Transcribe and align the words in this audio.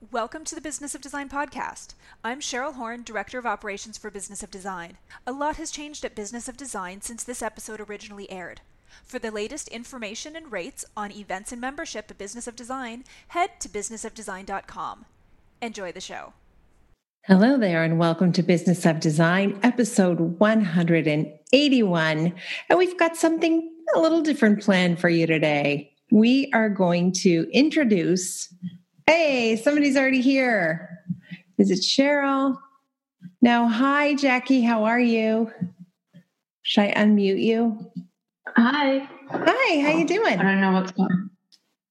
Welcome 0.00 0.44
to 0.44 0.54
the 0.54 0.60
Business 0.60 0.94
of 0.94 1.00
Design 1.00 1.28
podcast. 1.28 1.94
I'm 2.22 2.38
Cheryl 2.38 2.74
Horn, 2.74 3.02
Director 3.02 3.36
of 3.36 3.44
Operations 3.44 3.98
for 3.98 4.12
Business 4.12 4.44
of 4.44 4.50
Design. 4.50 4.96
A 5.26 5.32
lot 5.32 5.56
has 5.56 5.72
changed 5.72 6.04
at 6.04 6.14
Business 6.14 6.48
of 6.48 6.56
Design 6.56 7.00
since 7.00 7.24
this 7.24 7.42
episode 7.42 7.80
originally 7.80 8.30
aired. 8.30 8.60
For 9.02 9.18
the 9.18 9.32
latest 9.32 9.66
information 9.68 10.36
and 10.36 10.52
rates 10.52 10.84
on 10.96 11.10
events 11.10 11.50
and 11.50 11.60
membership 11.60 12.12
at 12.12 12.16
Business 12.16 12.46
of 12.46 12.54
Design, 12.54 13.02
head 13.26 13.58
to 13.58 13.68
businessofdesign.com. 13.68 15.04
Enjoy 15.60 15.90
the 15.90 16.00
show. 16.00 16.32
Hello 17.24 17.58
there, 17.58 17.82
and 17.82 17.98
welcome 17.98 18.30
to 18.32 18.42
Business 18.44 18.86
of 18.86 19.00
Design, 19.00 19.58
episode 19.64 20.20
181. 20.38 22.34
And 22.70 22.78
we've 22.78 22.96
got 22.96 23.16
something 23.16 23.68
a 23.96 23.98
little 23.98 24.22
different 24.22 24.62
planned 24.62 25.00
for 25.00 25.08
you 25.08 25.26
today. 25.26 25.92
We 26.12 26.52
are 26.54 26.70
going 26.70 27.10
to 27.14 27.50
introduce 27.52 28.54
Hey, 29.08 29.56
somebody's 29.56 29.96
already 29.96 30.20
here. 30.20 31.02
Is 31.56 31.70
it 31.70 31.80
Cheryl? 31.80 32.58
Now, 33.40 33.66
hi, 33.66 34.14
Jackie. 34.14 34.60
How 34.60 34.84
are 34.84 35.00
you? 35.00 35.50
Should 36.60 36.82
I 36.82 36.92
unmute 36.92 37.42
you? 37.42 37.90
Hi. 38.54 39.08
Hi. 39.30 39.80
How 39.80 39.96
you 39.96 40.06
doing? 40.06 40.38
I 40.38 40.42
don't 40.42 40.60
know 40.60 40.72
what's 40.72 40.92
going. 40.92 41.10
on. 41.10 41.30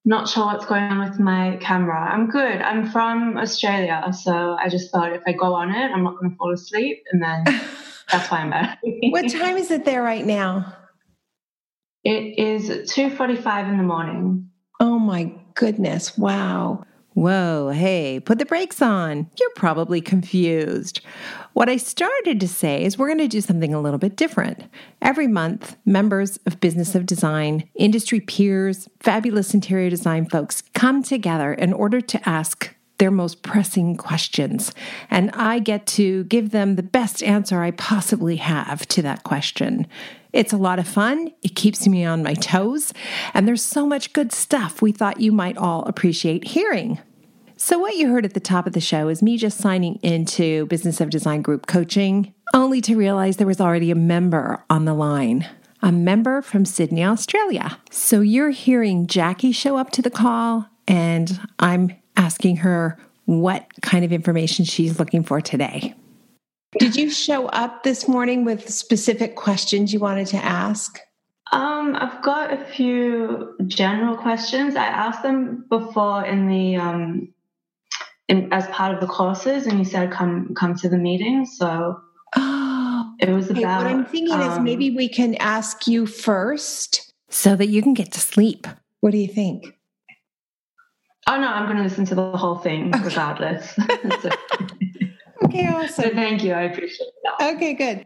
Not 0.05 0.29
sure 0.29 0.45
what's 0.45 0.67
going 0.67 0.83
on 0.83 1.09
with 1.09 1.19
my 1.19 1.57
camera. 1.59 1.99
I'm 1.99 2.29
good. 2.29 2.61
I'm 2.61 2.91
from 2.91 3.35
Australia, 3.35 4.13
so 4.13 4.55
I 4.61 4.69
just 4.69 4.91
thought 4.91 5.11
if 5.11 5.23
I 5.25 5.31
go 5.31 5.55
on 5.55 5.71
it, 5.71 5.89
I'm 5.91 6.03
not 6.03 6.19
going 6.19 6.29
to 6.29 6.37
fall 6.37 6.53
asleep, 6.53 7.01
and 7.11 7.19
then 7.19 7.43
that's 8.11 8.29
why 8.29 8.41
I'm 8.41 8.51
back. 8.51 8.77
what 9.09 9.27
time 9.31 9.57
is 9.57 9.71
it 9.71 9.85
there 9.85 10.03
right 10.03 10.23
now? 10.23 10.71
It 12.03 12.37
is 12.37 12.91
two 12.91 13.09
forty-five 13.09 13.67
in 13.67 13.77
the 13.77 13.83
morning. 13.83 14.51
Oh 14.79 14.99
my 14.99 15.33
goodness! 15.55 16.15
Wow. 16.15 16.83
Whoa, 17.17 17.69
hey, 17.69 18.19
put 18.19 18.37
the 18.37 18.45
brakes 18.45 18.79
on. 18.79 19.27
You're 19.39 19.49
probably 19.55 20.01
confused. 20.01 21.01
What 21.53 21.67
I 21.67 21.77
started 21.77 22.39
to 22.39 22.47
say 22.47 22.83
is 22.83 22.95
we're 22.95 23.07
going 23.07 23.17
to 23.17 23.27
do 23.27 23.41
something 23.41 23.73
a 23.73 23.81
little 23.81 23.97
bit 23.97 24.15
different. 24.15 24.65
Every 25.01 25.25
month, 25.25 25.77
members 25.83 26.37
of 26.45 26.59
Business 26.59 26.93
of 26.93 27.07
Design, 27.07 27.67
industry 27.73 28.19
peers, 28.19 28.87
fabulous 28.99 29.55
interior 29.55 29.89
design 29.89 30.29
folks 30.29 30.61
come 30.75 31.01
together 31.01 31.51
in 31.53 31.73
order 31.73 32.01
to 32.01 32.29
ask 32.29 32.75
their 32.99 33.09
most 33.09 33.41
pressing 33.41 33.97
questions. 33.97 34.71
And 35.09 35.31
I 35.31 35.57
get 35.57 35.87
to 35.87 36.23
give 36.25 36.51
them 36.51 36.75
the 36.75 36.83
best 36.83 37.23
answer 37.23 37.63
I 37.63 37.71
possibly 37.71 38.35
have 38.35 38.87
to 38.89 39.01
that 39.01 39.23
question. 39.23 39.87
It's 40.33 40.53
a 40.53 40.57
lot 40.57 40.79
of 40.79 40.87
fun. 40.87 41.31
It 41.41 41.55
keeps 41.55 41.87
me 41.87 42.05
on 42.05 42.23
my 42.23 42.33
toes. 42.33 42.93
And 43.33 43.47
there's 43.47 43.61
so 43.61 43.85
much 43.85 44.13
good 44.13 44.31
stuff 44.31 44.81
we 44.81 44.91
thought 44.91 45.19
you 45.19 45.31
might 45.31 45.57
all 45.57 45.83
appreciate 45.85 46.45
hearing. 46.45 46.99
So, 47.59 47.79
what 47.79 47.95
you 47.95 48.09
heard 48.11 48.23
at 48.23 48.35
the 48.35 48.39
top 48.39 48.67
of 48.67 48.73
the 48.73 48.79
show 48.79 49.07
is 49.07 49.23
me 49.23 49.35
just 49.35 49.57
signing 49.57 49.95
into 50.03 50.67
Business 50.67 51.01
of 51.01 51.09
Design 51.09 51.41
Group 51.41 51.65
coaching, 51.65 52.33
only 52.53 52.81
to 52.81 52.95
realize 52.95 53.37
there 53.37 53.47
was 53.47 53.59
already 53.59 53.89
a 53.89 53.95
member 53.95 54.63
on 54.69 54.85
the 54.85 54.93
line, 54.93 55.49
a 55.81 55.91
member 55.91 56.43
from 56.43 56.65
Sydney, 56.65 57.03
Australia. 57.03 57.79
So, 57.89 58.21
you're 58.21 58.51
hearing 58.51 59.07
Jackie 59.07 59.51
show 59.51 59.75
up 59.75 59.89
to 59.93 60.03
the 60.03 60.11
call, 60.11 60.67
and 60.87 61.39
I'm 61.57 61.93
asking 62.15 62.57
her 62.57 62.99
what 63.25 63.65
kind 63.81 64.05
of 64.05 64.11
information 64.11 64.63
she's 64.63 64.99
looking 64.99 65.23
for 65.23 65.41
today. 65.41 65.95
Did 66.73 66.95
you 66.95 67.09
show 67.09 67.47
up 67.47 67.83
this 67.83 68.07
morning 68.07 68.43
with 68.43 68.69
specific 68.69 69.35
questions 69.35 69.93
you 69.93 69.99
wanted 69.99 70.27
to 70.27 70.37
ask? 70.37 70.99
Um, 71.51 71.95
I've 71.95 72.21
got 72.21 72.51
a 72.51 72.65
few 72.65 73.55
general 73.67 74.17
questions. 74.17 74.75
I 74.75 74.85
asked 74.85 75.23
them 75.23 75.65
before 75.69 76.25
in 76.25 76.47
the 76.47 76.75
um, 76.75 77.33
in, 78.27 78.51
as 78.51 78.67
part 78.67 78.93
of 78.93 78.99
the 78.99 79.07
courses, 79.07 79.65
and 79.65 79.79
you 79.79 79.85
said 79.85 80.11
come 80.11 80.53
come 80.55 80.75
to 80.75 80.89
the 80.89 80.97
meeting. 80.97 81.45
So 81.45 82.01
oh, 82.35 83.13
it 83.19 83.29
was 83.29 83.49
okay, 83.49 83.61
about. 83.63 83.83
What 83.83 83.91
I'm 83.91 84.05
thinking 84.05 84.33
um, 84.33 84.51
is 84.51 84.59
maybe 84.59 84.91
we 84.91 85.07
can 85.07 85.35
ask 85.35 85.87
you 85.87 86.05
first, 86.05 87.13
so 87.29 87.55
that 87.55 87.67
you 87.67 87.81
can 87.81 87.93
get 87.93 88.11
to 88.13 88.19
sleep. 88.19 88.67
What 88.99 89.11
do 89.11 89.17
you 89.17 89.27
think? 89.29 89.73
Oh 91.27 91.39
no, 91.39 91.47
I'm 91.47 91.65
going 91.65 91.77
to 91.77 91.83
listen 91.83 92.05
to 92.05 92.15
the 92.15 92.31
whole 92.37 92.57
thing 92.57 92.93
okay. 92.93 93.03
regardless. 93.03 93.73
so, 94.21 94.29
okay, 95.43 95.67
awesome. 95.67 96.03
So 96.03 96.09
thank 96.11 96.43
you. 96.43 96.53
I 96.53 96.63
appreciate 96.63 97.09
that. 97.23 97.55
Okay, 97.55 97.73
good. 97.73 98.05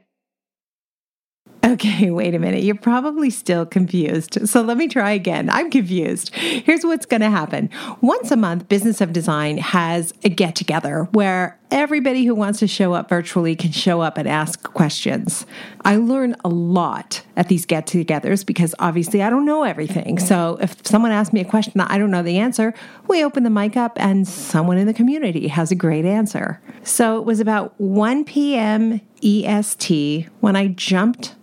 Okay, 1.64 2.10
wait 2.10 2.34
a 2.34 2.40
minute. 2.40 2.64
You're 2.64 2.76
probably 2.76 3.30
still 3.30 3.66
confused. 3.66 4.48
So 4.50 4.62
let 4.62 4.78
me 4.78 4.88
try 4.88 5.12
again. 5.12 5.50
I'm 5.50 5.70
confused. 5.70 6.34
Here's 6.36 6.84
what's 6.84 7.06
going 7.06 7.22
to 7.22 7.30
happen. 7.30 7.70
Once 8.02 8.32
a 8.32 8.36
month, 8.36 8.68
Business 8.68 9.00
of 9.00 9.14
Design 9.14 9.58
has 9.60 10.12
a 10.24 10.30
get 10.30 10.56
together 10.56 11.08
where 11.12 11.60
everybody 11.72 12.26
who 12.26 12.36
wants 12.36 12.60
to 12.60 12.68
show 12.68 12.94
up 12.94 13.10
virtually 13.10 13.56
can 13.56 13.72
show 13.72 14.02
up 14.02 14.18
and 14.18 14.28
ask 14.28 14.62
questions. 14.62 15.46
I 15.84 15.96
learn 15.96 16.36
a 16.44 16.50
lot 16.50 17.24
at 17.36 17.48
these 17.48 17.66
get 17.66 17.88
togethers 17.88 18.46
because 18.46 18.76
obviously 18.78 19.24
I 19.24 19.30
don't 19.30 19.46
know 19.46 19.64
everything. 19.64 20.20
So 20.20 20.58
if 20.62 20.86
someone 20.86 21.12
asks 21.12 21.34
me 21.34 21.40
a 21.40 21.46
question 21.46 21.74
that 21.78 21.90
I 21.90 21.98
don't 21.98 22.12
know 22.12 22.24
the 22.24 22.38
answer, 22.38 22.74
we 23.08 23.24
open 23.24 23.44
the 23.44 23.50
mic 23.50 23.78
up 23.78 23.94
and 23.96 24.28
someone 24.28 24.78
in 24.78 24.86
the 24.86 24.94
community 24.94 25.48
has 25.48 25.72
a 25.72 25.76
great 25.76 26.06
answer. 26.06 26.62
So 26.84 27.18
it 27.18 27.26
was 27.26 27.40
about 27.40 27.80
1 27.80 28.26
p.m. 28.26 29.02
EST 29.24 30.28
when 30.42 30.56
I 30.56 30.68
jumped 30.68 31.36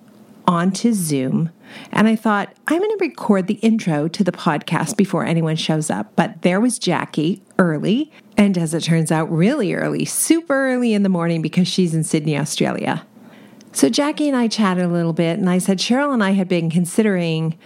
onto 0.48 0.94
Zoom. 0.94 1.50
And 1.92 2.09
I 2.09 2.16
thought, 2.16 2.53
I'm 2.66 2.78
going 2.78 2.98
to 2.98 3.04
record 3.04 3.47
the 3.47 3.54
intro 3.54 4.09
to 4.09 4.25
the 4.25 4.32
podcast 4.32 4.97
before 4.97 5.25
anyone 5.25 5.56
shows 5.56 5.91
up. 5.91 6.16
But 6.16 6.41
there 6.41 6.59
was 6.60 6.78
Jackie 6.78 7.42
early. 7.59 8.10
And 8.38 8.56
as 8.56 8.72
it 8.72 8.82
turns 8.82 9.12
out, 9.12 9.31
really 9.31 9.75
early, 9.75 10.06
super 10.06 10.70
early 10.70 10.94
in 10.94 11.03
the 11.03 11.10
morning 11.10 11.42
because 11.42 11.69
she's 11.69 11.94
in 11.94 12.03
Sydney, 12.03 12.38
Australia. 12.38 13.06
So 13.72 13.91
Jackie 13.91 14.26
and 14.26 14.37
I 14.37 14.48
chatted 14.48 14.84
a 14.84 14.88
little 14.88 15.12
bit. 15.12 15.38
And 15.38 15.50
I 15.50 15.58
said, 15.58 15.78
Cheryl 15.78 16.14
and 16.14 16.25
I 16.25 16.31
had 16.31 16.48
been 16.48 16.70
considering 16.70 17.58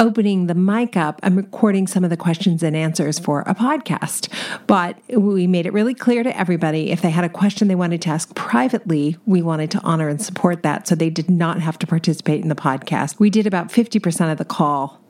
opening 0.00 0.46
the 0.46 0.54
mic 0.54 0.96
up 0.96 1.20
and 1.22 1.36
recording 1.36 1.86
some 1.86 2.04
of 2.04 2.10
the 2.10 2.16
questions 2.16 2.62
and 2.62 2.76
answers 2.76 3.18
for 3.18 3.42
a 3.42 3.54
podcast. 3.54 4.28
But 4.66 4.98
we 5.08 5.46
made 5.46 5.66
it 5.66 5.72
really 5.72 5.94
clear 5.94 6.22
to 6.22 6.36
everybody 6.36 6.90
if 6.90 7.02
they 7.02 7.10
had 7.10 7.24
a 7.24 7.28
question 7.28 7.68
they 7.68 7.74
wanted 7.74 8.02
to 8.02 8.10
ask 8.10 8.34
privately, 8.34 9.16
we 9.26 9.42
wanted 9.42 9.70
to 9.72 9.80
honor 9.82 10.08
and 10.08 10.20
support 10.20 10.62
that. 10.62 10.86
So 10.86 10.94
they 10.94 11.10
did 11.10 11.30
not 11.30 11.60
have 11.60 11.78
to 11.80 11.86
participate 11.86 12.42
in 12.42 12.48
the 12.48 12.54
podcast. 12.54 13.18
We 13.18 13.30
did 13.30 13.46
about 13.46 13.68
50% 13.68 14.30
of 14.32 14.38
the 14.38 14.44
call 14.44 15.00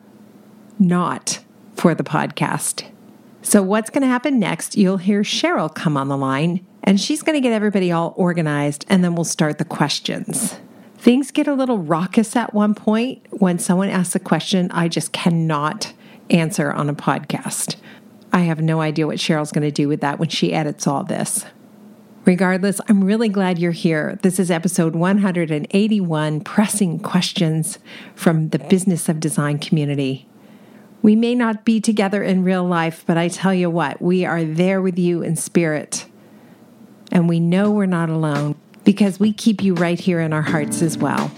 not 0.79 1.41
for 1.75 1.95
the 1.95 2.05
podcast. 2.05 2.89
So, 3.43 3.63
what's 3.63 3.91
going 3.91 4.03
to 4.03 4.09
happen 4.09 4.39
next? 4.39 4.77
You'll 4.77 4.99
hear 4.99 5.23
Cheryl 5.23 5.73
come 5.73 5.97
on 5.97 6.09
the 6.09 6.17
line, 6.17 6.67
and 6.83 7.01
she's 7.01 7.23
going 7.23 7.35
to 7.35 7.41
get 7.41 7.53
everybody 7.53 7.91
all 7.93 8.15
organized, 8.17 8.85
and 8.89 9.03
then 9.03 9.15
we'll 9.15 9.25
start 9.25 9.59
the 9.59 9.65
questions. 9.65 10.59
Things 10.99 11.31
get 11.31 11.47
a 11.47 11.55
little 11.55 11.79
raucous 11.79 12.35
at 12.35 12.53
one 12.53 12.75
point 12.75 13.25
when 13.31 13.61
someone 13.61 13.89
asks 13.89 14.17
a 14.17 14.21
question 14.21 14.69
I 14.73 14.89
just 14.89 15.13
cannot 15.13 15.93
answer 16.29 16.73
on 16.73 16.91
a 16.91 16.95
podcast. 16.95 17.77
I 18.33 18.41
have 18.41 18.61
no 18.61 18.81
idea 18.81 19.07
what 19.07 19.19
Cheryl's 19.19 19.53
going 19.53 19.63
to 19.63 19.71
do 19.71 19.87
with 19.87 20.01
that 20.01 20.19
when 20.19 20.29
she 20.29 20.53
edits 20.53 20.89
all 20.89 21.05
this. 21.05 21.45
Regardless, 22.25 22.81
I'm 22.89 23.05
really 23.05 23.29
glad 23.29 23.61
you're 23.61 23.71
here. 23.71 24.19
This 24.23 24.41
is 24.41 24.51
episode 24.51 24.97
181 24.97 26.41
Pressing 26.41 26.99
Questions 26.99 27.79
from 28.17 28.49
the 28.49 28.59
Business 28.59 29.09
of 29.09 29.21
Design 29.21 29.61
community. 29.61 30.27
We 31.01 31.15
may 31.15 31.37
not 31.37 31.65
be 31.65 31.81
together 31.81 32.25
in 32.25 32.43
real 32.43 32.65
life, 32.65 33.05
but 33.07 33.17
I 33.17 33.29
tell 33.29 33.55
you 33.55 33.71
what, 33.71 34.03
we 34.03 34.25
are 34.25 34.43
there 34.43 34.83
with 34.83 34.99
you 34.99 35.23
in 35.23 35.37
spirit. 35.37 36.07
And 37.13 37.29
we 37.29 37.39
know 37.39 37.71
we're 37.71 37.87
not 37.87 38.11
alone 38.11 38.57
because 38.89 39.21
we 39.21 39.35
keep 39.35 39.63
you 39.63 39.75
right 39.75 40.01
here 40.01 40.19
in 40.19 40.33
our 40.33 40.41
hearts 40.41 40.81
as 40.81 40.97
well. 40.97 41.31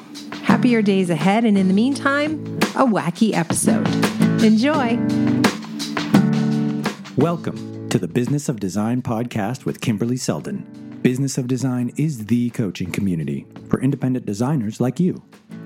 Happier 0.44 0.82
days 0.82 1.10
ahead, 1.10 1.44
and 1.44 1.58
in 1.58 1.66
the 1.66 1.74
meantime, 1.74 2.40
a 2.76 2.86
wacky 2.86 3.34
episode. 3.34 3.88
Enjoy. 4.40 4.96
Welcome 7.16 7.88
to 7.88 7.98
the 7.98 8.06
Business 8.06 8.48
of 8.48 8.60
Design 8.60 9.02
podcast 9.02 9.64
with 9.64 9.80
Kimberley 9.80 10.16
Seldon. 10.16 10.58
Business 11.02 11.38
of 11.38 11.48
Design 11.48 11.92
is 11.96 12.26
the 12.26 12.50
coaching 12.50 12.92
community 12.92 13.48
for 13.68 13.80
independent 13.80 14.26
designers 14.26 14.80
like 14.80 15.00
you. 15.00 15.20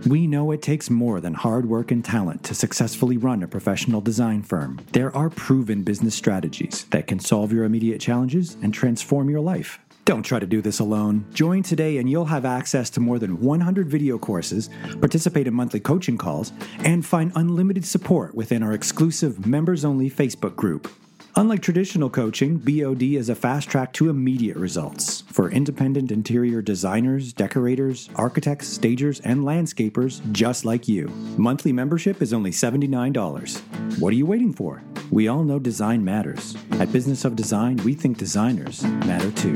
We 0.07 0.27
know 0.27 0.53
it 0.53 0.63
takes 0.63 0.89
more 0.89 1.21
than 1.21 1.35
hard 1.35 1.69
work 1.69 1.91
and 1.91 2.03
talent 2.03 2.45
to 2.45 2.55
successfully 2.55 3.19
run 3.19 3.43
a 3.43 3.47
professional 3.47 4.01
design 4.01 4.43
firm. 4.43 4.81
There 4.93 5.15
are 5.15 5.29
proven 5.29 5.83
business 5.83 6.15
strategies 6.15 6.85
that 6.85 7.07
can 7.07 7.19
solve 7.19 7.53
your 7.53 7.65
immediate 7.65 8.01
challenges 8.01 8.57
and 8.63 8.73
transform 8.73 9.29
your 9.29 9.41
life. 9.41 9.79
Don't 10.05 10.23
try 10.23 10.39
to 10.39 10.47
do 10.47 10.61
this 10.61 10.81
alone. 10.81 11.25
Join 11.33 11.63
today 11.63 11.97
and 11.97 12.11
you'll 12.11 12.27
have 12.27 12.45
access 12.45 12.91
to 12.91 13.01
more 13.01 13.19
than 13.19 13.41
100 13.41 13.89
video 13.89 14.19
courses, 14.19 14.69
participate 15.01 15.47
in 15.47 15.55
monthly 15.55 15.81
coaching 15.81 16.19
calls, 16.19 16.53
and 16.81 17.07
find 17.07 17.33
unlimited 17.37 17.87
support 17.87 18.35
within 18.35 18.63
our 18.63 18.75
exclusive 18.75 19.47
members 19.47 19.83
only 19.83 20.11
Facebook 20.11 20.57
group. 20.57 20.89
Unlike 21.37 21.63
traditional 21.63 22.11
coaching, 22.11 22.59
BOD 22.59 23.03
is 23.03 23.31
a 23.31 23.35
fast 23.35 23.69
track 23.69 23.93
to 23.95 24.11
immediate 24.11 24.57
results 24.57 25.23
for 25.23 25.51
independent 25.51 26.13
interior 26.13 26.61
designers, 26.61 27.33
decorators, 27.33 28.11
architects, 28.15 28.69
stagers, 28.69 29.21
and 29.21 29.41
landscapers 29.41 30.21
just 30.33 30.67
like 30.67 30.87
you. 30.87 31.09
Monthly 31.39 31.73
membership 31.73 32.21
is 32.21 32.33
only 32.33 32.51
$79. 32.51 33.99
What 33.99 34.13
are 34.13 34.17
you 34.17 34.27
waiting 34.27 34.53
for? 34.53 34.83
We 35.11 35.29
all 35.29 35.45
know 35.45 35.59
design 35.59 36.05
matters. 36.05 36.57
At 36.73 36.93
Business 36.93 37.25
of 37.25 37.37
Design, 37.37 37.77
we 37.79 37.95
think 37.95 38.19
designers 38.19 38.83
matter 38.83 39.31
too. 39.33 39.55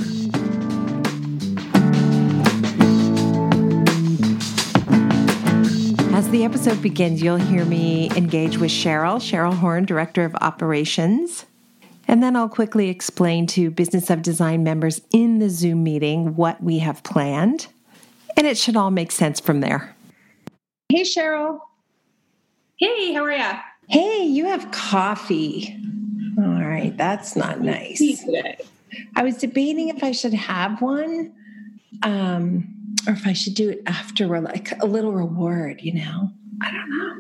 As 6.15 6.29
the 6.31 6.45
episode 6.45 6.83
begins, 6.83 7.23
you'll 7.23 7.37
hear 7.37 7.65
me 7.65 8.11
engage 8.17 8.59
with 8.59 8.71
Cheryl, 8.71 9.19
Cheryl 9.19 9.55
Horn, 9.55 9.85
Director 9.85 10.25
of 10.25 10.35
Operations. 10.37 11.47
And 12.09 12.23
then 12.23 12.35
I'll 12.37 12.49
quickly 12.49 12.89
explain 12.89 13.47
to 13.49 13.71
Business 13.71 14.11
of 14.11 14.23
Design 14.23 14.65
members 14.65 15.01
in 15.13 15.39
the 15.39 15.51
Zoom 15.51 15.85
meeting 15.85 16.35
what 16.37 16.63
we 16.63 16.79
have 16.79 17.03
planned. 17.03 17.69
And 18.37 18.47
it 18.47 18.59
should 18.59 18.77
all 18.77 18.91
make 18.91 19.13
sense 19.13 19.41
from 19.41 19.61
there. 19.61 19.95
Hey, 20.89 21.03
Cheryl. 21.03 21.61
Hey, 22.79 23.13
how 23.13 23.25
are 23.25 23.33
you? 23.33 23.53
Hey, 23.89 24.25
you 24.25 24.47
have 24.47 24.71
coffee. 24.71 25.77
All 26.39 26.45
right, 26.45 26.97
that's 26.97 27.35
not 27.35 27.61
nice. 27.61 28.03
I 29.17 29.23
was 29.23 29.39
debating 29.39 29.89
if 29.89 30.05
I 30.05 30.13
should 30.13 30.35
have 30.35 30.81
one. 30.81 31.33
Um, 32.03 32.75
or 33.07 33.15
if 33.15 33.27
I 33.27 33.33
should 33.33 33.55
do 33.55 33.71
it 33.71 33.83
after 33.87 34.27
like 34.41 34.79
a 34.81 34.87
little 34.87 35.13
reward, 35.13 35.81
you 35.81 35.95
know. 35.95 36.31
I 36.61 36.71
don't 36.71 36.91
know. 36.91 37.17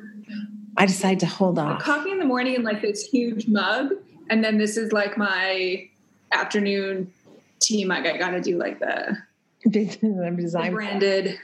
I 0.76 0.86
decided 0.86 1.20
to 1.20 1.26
hold 1.26 1.58
off. 1.58 1.82
Coffee 1.82 2.10
in 2.10 2.18
the 2.18 2.24
morning 2.24 2.54
in 2.54 2.62
like 2.62 2.82
this 2.82 3.04
huge 3.04 3.48
mug, 3.48 3.94
and 4.30 4.44
then 4.44 4.58
this 4.58 4.76
is 4.76 4.92
like 4.92 5.16
my 5.16 5.88
afternoon 6.32 7.12
tea 7.60 7.84
mug. 7.84 8.06
I 8.06 8.16
got 8.16 8.30
to 8.30 8.40
do 8.40 8.58
like 8.58 8.78
the 8.78 9.18
design 9.70 10.72
branded. 10.72 11.38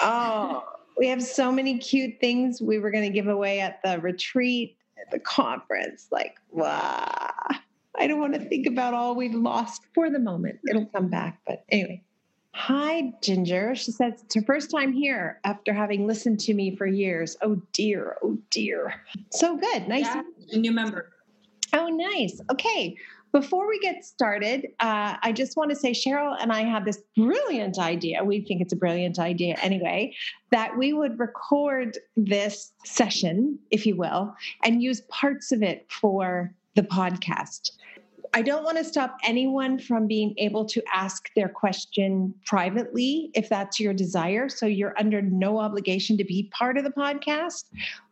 Oh, 0.00 0.64
we 1.00 1.08
have 1.08 1.22
so 1.22 1.50
many 1.50 1.78
cute 1.78 2.20
things 2.20 2.60
we 2.60 2.78
were 2.78 2.90
going 2.90 3.04
to 3.04 3.10
give 3.10 3.26
away 3.26 3.60
at 3.60 3.82
the 3.82 3.98
retreat, 4.00 4.76
at 5.00 5.10
the 5.10 5.18
conference. 5.18 6.08
Like, 6.12 6.36
wow. 6.50 7.32
I 7.98 8.06
don't 8.06 8.20
want 8.20 8.34
to 8.34 8.40
think 8.40 8.66
about 8.66 8.92
all 8.92 9.16
we've 9.16 9.34
lost 9.34 9.80
for 9.94 10.10
the 10.10 10.18
moment. 10.18 10.60
It'll 10.68 10.84
come 10.84 11.08
back. 11.08 11.40
But 11.46 11.64
anyway, 11.70 12.02
Hi, 12.52 13.12
Ginger. 13.22 13.74
She 13.74 13.92
says 13.92 14.22
it's 14.22 14.34
her 14.34 14.42
first 14.42 14.70
time 14.70 14.92
here 14.92 15.40
after 15.44 15.72
having 15.72 16.06
listened 16.06 16.38
to 16.40 16.52
me 16.52 16.76
for 16.76 16.86
years. 16.86 17.34
Oh 17.40 17.62
dear, 17.72 18.18
oh 18.22 18.36
dear. 18.50 19.02
So 19.30 19.56
good. 19.56 19.88
Nice. 19.88 20.04
Yeah, 20.04 20.22
new 20.52 20.72
member. 20.72 21.10
Oh, 21.72 21.86
nice. 21.86 22.40
Okay. 22.50 22.96
Before 23.32 23.68
we 23.68 23.78
get 23.78 24.04
started, 24.04 24.66
uh, 24.80 25.16
I 25.22 25.32
just 25.32 25.56
want 25.56 25.70
to 25.70 25.76
say 25.76 25.92
Cheryl 25.92 26.36
and 26.40 26.52
I 26.52 26.62
have 26.62 26.84
this 26.84 26.98
brilliant 27.16 27.78
idea. 27.78 28.24
We 28.24 28.44
think 28.44 28.60
it's 28.60 28.72
a 28.72 28.76
brilliant 28.76 29.18
idea 29.18 29.56
anyway, 29.62 30.14
that 30.50 30.76
we 30.76 30.92
would 30.92 31.18
record 31.18 31.98
this 32.16 32.72
session, 32.84 33.58
if 33.70 33.86
you 33.86 33.96
will, 33.96 34.34
and 34.64 34.82
use 34.82 35.02
parts 35.02 35.52
of 35.52 35.62
it 35.62 35.86
for 35.88 36.52
the 36.74 36.82
podcast. 36.82 37.70
I 38.32 38.42
don't 38.42 38.62
want 38.62 38.78
to 38.78 38.84
stop 38.84 39.16
anyone 39.24 39.78
from 39.78 40.06
being 40.06 40.34
able 40.38 40.64
to 40.66 40.82
ask 40.92 41.30
their 41.34 41.48
question 41.48 42.32
privately 42.46 43.30
if 43.34 43.48
that's 43.48 43.80
your 43.80 43.92
desire. 43.92 44.48
So 44.48 44.66
you're 44.66 44.94
under 44.98 45.20
no 45.20 45.58
obligation 45.58 46.16
to 46.18 46.24
be 46.24 46.50
part 46.56 46.78
of 46.78 46.84
the 46.84 46.90
podcast. 46.90 47.64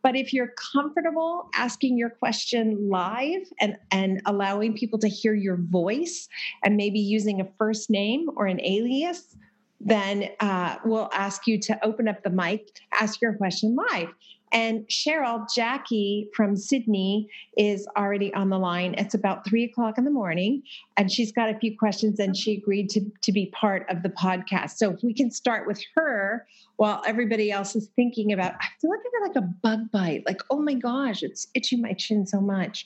But 0.03 0.17
if 0.17 0.33
you're 0.33 0.53
comfortable 0.73 1.49
asking 1.55 1.97
your 1.97 2.09
question 2.09 2.89
live 2.89 3.43
and, 3.61 3.77
and 3.91 4.21
allowing 4.25 4.75
people 4.75 4.99
to 4.99 5.07
hear 5.07 5.33
your 5.33 5.57
voice 5.57 6.27
and 6.63 6.75
maybe 6.75 6.99
using 6.99 7.39
a 7.39 7.47
first 7.57 7.89
name 7.89 8.29
or 8.35 8.45
an 8.45 8.59
alias, 8.61 9.37
then 9.79 10.29
uh, 10.41 10.75
we'll 10.83 11.09
ask 11.13 11.47
you 11.47 11.57
to 11.57 11.85
open 11.85 12.07
up 12.07 12.23
the 12.23 12.29
mic, 12.29 12.67
ask 12.99 13.21
your 13.21 13.33
question 13.33 13.77
live. 13.91 14.09
And 14.51 14.87
Cheryl, 14.87 15.45
Jackie 15.53 16.29
from 16.35 16.55
Sydney 16.55 17.29
is 17.57 17.87
already 17.97 18.33
on 18.33 18.49
the 18.49 18.57
line. 18.57 18.95
It's 18.97 19.13
about 19.13 19.47
three 19.47 19.63
o'clock 19.63 19.97
in 19.97 20.05
the 20.05 20.11
morning, 20.11 20.63
and 20.97 21.11
she's 21.11 21.31
got 21.31 21.49
a 21.49 21.59
few 21.59 21.77
questions 21.77 22.19
and 22.19 22.35
she 22.35 22.55
agreed 22.55 22.89
to, 22.89 23.01
to 23.21 23.31
be 23.31 23.47
part 23.47 23.85
of 23.89 24.03
the 24.03 24.09
podcast. 24.09 24.71
So 24.77 24.91
if 24.91 25.03
we 25.03 25.13
can 25.13 25.31
start 25.31 25.67
with 25.67 25.81
her 25.95 26.47
while 26.77 27.01
everybody 27.05 27.51
else 27.51 27.75
is 27.75 27.89
thinking 27.95 28.31
about, 28.31 28.53
I 28.53 28.67
feel 28.79 28.89
like 28.89 28.99
I've 29.05 29.33
got 29.33 29.41
like 29.41 29.43
a 29.43 29.47
bug 29.61 29.91
bite, 29.91 30.23
like, 30.25 30.41
oh 30.49 30.61
my 30.61 30.73
gosh, 30.73 31.23
it's 31.23 31.47
itching 31.53 31.81
my 31.81 31.93
chin 31.93 32.25
so 32.25 32.39
much. 32.39 32.85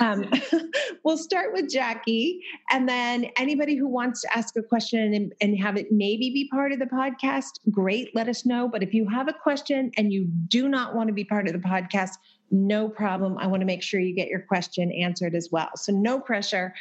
Um, 0.00 0.24
we'll 1.04 1.16
start 1.16 1.52
with 1.52 1.70
Jackie, 1.70 2.42
and 2.70 2.88
then 2.88 3.26
anybody 3.38 3.76
who 3.76 3.86
wants 3.86 4.22
to 4.22 4.36
ask 4.36 4.56
a 4.56 4.62
question 4.62 5.14
and, 5.14 5.32
and 5.40 5.58
have 5.58 5.76
it 5.76 5.92
maybe 5.92 6.30
be 6.30 6.48
part 6.50 6.72
of 6.72 6.80
the 6.80 6.86
podcast, 6.86 7.60
great, 7.70 8.14
let 8.14 8.28
us 8.28 8.44
know. 8.44 8.68
But 8.68 8.82
if 8.82 8.92
you 8.92 9.08
have 9.08 9.28
a 9.28 9.32
question 9.32 9.92
and 9.96 10.12
you 10.12 10.24
do 10.48 10.68
not 10.68 10.94
want 10.98 11.08
to 11.08 11.14
be 11.14 11.24
part 11.24 11.46
of 11.46 11.54
the 11.54 11.58
podcast, 11.58 12.12
no 12.50 12.88
problem. 12.88 13.38
I 13.38 13.46
want 13.46 13.60
to 13.60 13.66
make 13.66 13.82
sure 13.82 14.00
you 14.00 14.14
get 14.14 14.28
your 14.28 14.40
question 14.40 14.92
answered 14.92 15.34
as 15.34 15.48
well. 15.50 15.70
So, 15.76 15.92
no 15.92 16.20
pressure. 16.20 16.74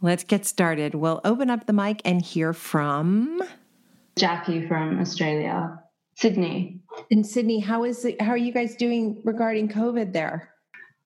Let's 0.00 0.24
get 0.24 0.46
started. 0.46 0.94
We'll 0.94 1.20
open 1.24 1.50
up 1.50 1.66
the 1.66 1.72
mic 1.72 2.02
and 2.04 2.20
hear 2.22 2.52
from 2.52 3.42
Jackie 4.16 4.66
from 4.66 5.00
Australia. 5.00 5.80
Sydney. 6.16 6.80
In 7.10 7.22
Sydney, 7.22 7.60
how 7.60 7.84
is 7.84 8.04
it? 8.04 8.20
How 8.20 8.30
are 8.30 8.36
you 8.36 8.52
guys 8.52 8.74
doing 8.74 9.20
regarding 9.24 9.68
COVID 9.68 10.12
there? 10.12 10.52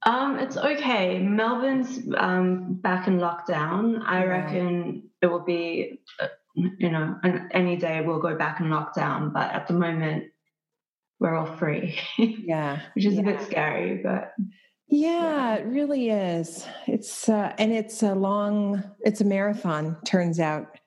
Um, 0.04 0.38
it's 0.38 0.56
okay. 0.56 1.18
Melbourne's 1.18 2.00
um, 2.16 2.74
back 2.74 3.06
in 3.06 3.18
lockdown. 3.18 4.02
I 4.04 4.24
reckon 4.24 5.10
it 5.20 5.26
will 5.26 5.44
be, 5.44 6.00
uh, 6.18 6.28
you 6.54 6.90
know, 6.90 7.18
any 7.52 7.76
day 7.76 8.00
we'll 8.00 8.20
go 8.20 8.36
back 8.36 8.60
in 8.60 8.66
lockdown. 8.66 9.32
But 9.32 9.52
at 9.52 9.68
the 9.68 9.74
moment, 9.74 10.31
we're 11.20 11.34
all 11.34 11.56
free. 11.56 11.98
Yeah, 12.18 12.80
which 12.94 13.04
is 13.04 13.14
yeah. 13.14 13.20
a 13.20 13.24
bit 13.24 13.40
scary, 13.42 14.00
but. 14.02 14.34
Yeah, 14.88 15.54
it 15.54 15.64
really 15.64 16.10
is. 16.10 16.66
It's 16.86 17.26
uh, 17.26 17.54
and 17.56 17.72
it's 17.72 18.02
a 18.02 18.14
long, 18.14 18.84
it's 19.00 19.22
a 19.22 19.24
marathon. 19.24 19.96
Turns 20.04 20.38
out. 20.38 20.78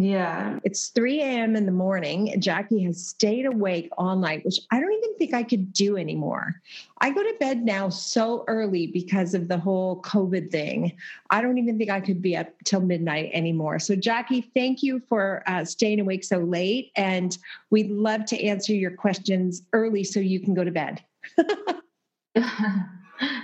Yeah. 0.00 0.60
It's 0.62 0.90
3 0.90 1.20
a.m. 1.22 1.56
in 1.56 1.66
the 1.66 1.72
morning. 1.72 2.40
Jackie 2.40 2.84
has 2.84 3.04
stayed 3.04 3.46
awake 3.46 3.90
all 3.98 4.14
night, 4.14 4.44
which 4.44 4.60
I 4.70 4.78
don't 4.78 4.92
even 4.92 5.16
think 5.16 5.34
I 5.34 5.42
could 5.42 5.72
do 5.72 5.96
anymore. 5.96 6.62
I 7.00 7.10
go 7.10 7.20
to 7.20 7.34
bed 7.40 7.64
now 7.64 7.88
so 7.88 8.44
early 8.46 8.86
because 8.86 9.34
of 9.34 9.48
the 9.48 9.58
whole 9.58 10.00
COVID 10.02 10.52
thing. 10.52 10.92
I 11.30 11.42
don't 11.42 11.58
even 11.58 11.78
think 11.78 11.90
I 11.90 12.00
could 12.00 12.22
be 12.22 12.36
up 12.36 12.46
till 12.62 12.80
midnight 12.80 13.30
anymore. 13.32 13.80
So, 13.80 13.96
Jackie, 13.96 14.48
thank 14.54 14.84
you 14.84 15.02
for 15.08 15.42
uh, 15.48 15.64
staying 15.64 15.98
awake 15.98 16.22
so 16.22 16.38
late. 16.38 16.92
And 16.94 17.36
we'd 17.70 17.90
love 17.90 18.24
to 18.26 18.40
answer 18.40 18.74
your 18.74 18.92
questions 18.92 19.62
early 19.72 20.04
so 20.04 20.20
you 20.20 20.38
can 20.38 20.54
go 20.54 20.62
to 20.62 20.70
bed. 20.70 21.02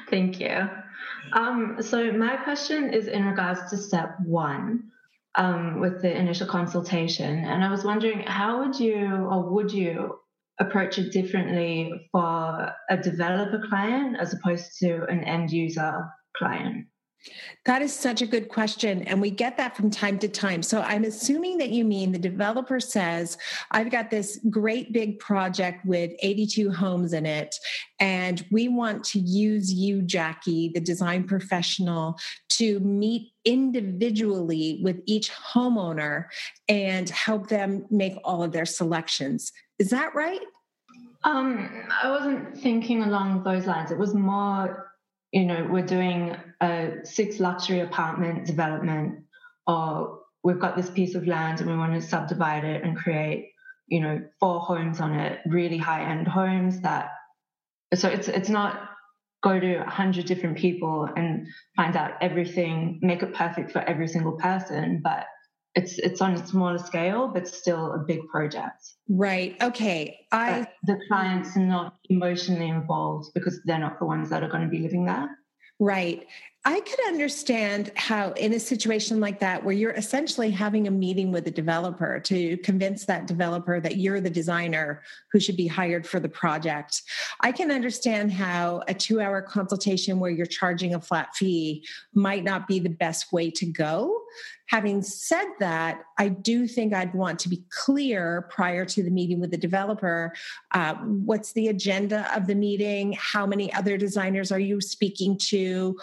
thank 0.09 0.39
you. 0.39 0.71
Um, 1.33 1.79
so, 1.81 2.13
my 2.13 2.37
question 2.37 2.95
is 2.95 3.09
in 3.09 3.25
regards 3.25 3.69
to 3.71 3.77
step 3.77 4.15
one 4.21 4.93
um, 5.37 5.81
with 5.81 6.03
the 6.03 6.17
initial 6.17 6.47
consultation. 6.47 7.45
And 7.45 7.65
I 7.65 7.71
was 7.71 7.85
wondering, 7.85 8.21
how 8.21 8.61
would 8.61 8.79
you 8.79 9.07
or 9.07 9.53
would 9.53 9.73
you 9.73 10.19
approach 10.61 10.99
it 10.99 11.13
differently 11.13 12.09
for 12.13 12.73
a 12.91 12.97
developer 12.97 13.63
client 13.69 14.17
as 14.21 14.33
opposed 14.35 14.79
to 14.81 15.05
an 15.09 15.25
end 15.25 15.51
user 15.51 16.05
client? 16.37 16.87
That 17.65 17.81
is 17.81 17.95
such 17.95 18.21
a 18.21 18.27
good 18.27 18.49
question. 18.49 19.03
And 19.05 19.21
we 19.21 19.31
get 19.31 19.57
that 19.57 19.77
from 19.77 19.91
time 19.91 20.19
to 20.19 20.29
time. 20.29 20.63
So 20.63 20.83
I'm 20.83 21.05
assuming 21.05 21.59
that 21.59 21.71
you 21.71 21.85
mean 21.85 22.13
the 22.13 22.19
developer 22.19 22.79
says, 22.81 23.39
I've 23.71 23.91
got 23.91 24.11
this 24.11 24.39
great 24.51 24.93
big 24.93 25.19
project 25.19 25.85
with 25.87 26.13
82 26.21 26.71
homes 26.71 27.13
in 27.13 27.25
it, 27.25 27.57
and 28.01 28.45
we 28.51 28.69
want 28.69 29.05
to 29.05 29.19
use 29.19 29.73
you, 29.73 30.03
Jackie, 30.03 30.71
the 30.75 30.81
design 30.81 31.25
professional, 31.25 32.19
to 32.51 32.81
meet 32.81 33.33
individually 33.45 34.81
with 34.83 35.01
each 35.07 35.31
homeowner 35.31 36.27
and 36.69 37.09
help 37.11 37.49
them 37.49 37.87
make 37.91 38.17
all 38.25 38.43
of 38.43 38.53
their 38.53 38.67
selections. 38.67 39.53
Is 39.79 39.91
that 39.91 40.15
right? 40.15 40.41
Um, 41.25 41.87
I 42.03 42.11
wasn't 42.11 42.57
thinking 42.59 43.03
along 43.03 43.45
those 43.45 43.67
lines. 43.67 43.91
It 43.91 43.99
was 43.99 44.15
more 44.15 44.94
you 45.35 45.45
know, 45.45 45.67
we're 45.69 45.85
doing 45.85 46.37
a 46.61 46.99
six 47.03 47.41
luxury 47.41 47.81
apartment 47.81 48.47
development, 48.47 49.25
or 49.67 50.21
we've 50.45 50.61
got 50.61 50.77
this 50.77 50.89
piece 50.89 51.17
of 51.17 51.27
land 51.27 51.61
and 51.61 51.69
we 51.69 51.77
want 51.77 51.93
to 51.93 52.01
subdivide 52.01 52.63
it 52.63 52.85
and 52.85 52.97
create, 52.97 53.51
you 53.89 53.99
know, 53.99 54.23
four 54.39 54.61
homes 54.61 55.01
on 55.01 55.13
it, 55.13 55.41
really 55.47 55.77
high 55.77 56.09
end 56.09 56.29
homes 56.29 56.81
that. 56.83 57.11
So 57.95 58.09
it's 58.09 58.29
it's 58.29 58.49
not 58.49 58.91
go 59.43 59.59
to 59.59 59.75
a 59.85 59.91
hundred 59.91 60.27
different 60.27 60.57
people 60.57 61.09
and 61.17 61.49
find 61.75 61.97
out 61.97 62.13
everything, 62.21 63.01
make 63.03 63.25
it 63.25 63.35
perfect 63.35 63.73
for 63.73 63.81
every 63.81 64.07
single 64.07 64.39
person, 64.39 65.01
but 65.03 65.27
it's 65.75 65.99
it's 65.99 66.21
on 66.21 66.35
a 66.35 66.47
smaller 66.47 66.79
scale, 66.79 67.29
but 67.29 67.49
still 67.49 67.93
a 67.93 67.99
big 67.99 68.27
project. 68.29 68.93
Right. 69.09 69.57
Okay. 69.61 70.27
I 70.31 70.61
but 70.61 70.73
the 70.85 71.01
client's 71.09 71.57
are 71.57 71.61
not 71.61 71.97
emotionally 72.09 72.69
involved 72.69 73.31
because 73.35 73.61
they're 73.65 73.79
not 73.79 73.99
the 73.99 74.07
ones 74.07 74.31
that 74.31 74.43
are 74.43 74.49
going 74.49 74.63
to 74.63 74.69
be 74.69 74.79
living 74.79 75.05
there. 75.05 75.29
Right. 75.81 76.27
I 76.67 76.81
could 76.81 77.07
understand 77.07 77.93
how, 77.95 78.31
in 78.33 78.55
a 78.55 78.59
situation 78.59 79.21
like 79.21 79.39
that, 79.41 79.63
where 79.63 79.75
you're 79.75 79.91
essentially 79.93 80.51
having 80.51 80.89
a 80.89 80.91
meeting 80.91 81.31
with 81.31 81.47
a 81.47 81.51
developer 81.51 82.19
to 82.21 82.57
convince 82.59 83.05
that 83.05 83.27
developer 83.27 83.81
that 83.81 83.99
you're 83.99 84.21
the 84.21 84.31
designer 84.31 85.03
who 85.31 85.41
should 85.41 85.59
be 85.59 85.67
hired 85.67 86.07
for 86.07 86.21
the 86.21 86.29
project, 86.29 87.03
I 87.41 87.53
can 87.53 87.71
understand 87.71 88.33
how 88.33 88.83
a 88.89 88.95
two 88.95 89.21
hour 89.21 89.43
consultation 89.43 90.19
where 90.19 90.31
you're 90.31 90.47
charging 90.47 90.95
a 90.95 91.01
flat 91.03 91.35
fee 91.37 91.87
might 92.15 92.45
not 92.45 92.67
be 92.67 92.79
the 92.79 92.89
best 92.89 93.31
way 93.31 93.51
to 93.51 93.67
go. 93.67 94.23
Having 94.69 95.03
said 95.03 95.47
that, 95.61 96.01
I 96.19 96.29
do 96.29 96.67
think 96.67 96.95
I'd 96.95 97.15
want 97.15 97.39
to 97.41 97.51
be 97.51 97.65
clear 97.69 98.49
prior 98.51 98.87
to 98.87 99.03
the 99.03 99.11
meeting 99.11 99.39
with 99.39 99.51
the 99.51 99.59
developer 99.59 100.33
uh, 100.73 100.95
what's 100.95 101.53
the 101.53 101.69
agenda 101.69 102.35
of 102.35 102.47
the 102.47 102.55
meeting? 102.55 103.15
How 103.19 103.47
many 103.47 103.73
other 103.75 103.99
designers 103.99 104.51
are 104.51 104.59
you 104.59 104.81
speaking 104.81 105.37
to? 105.51 105.97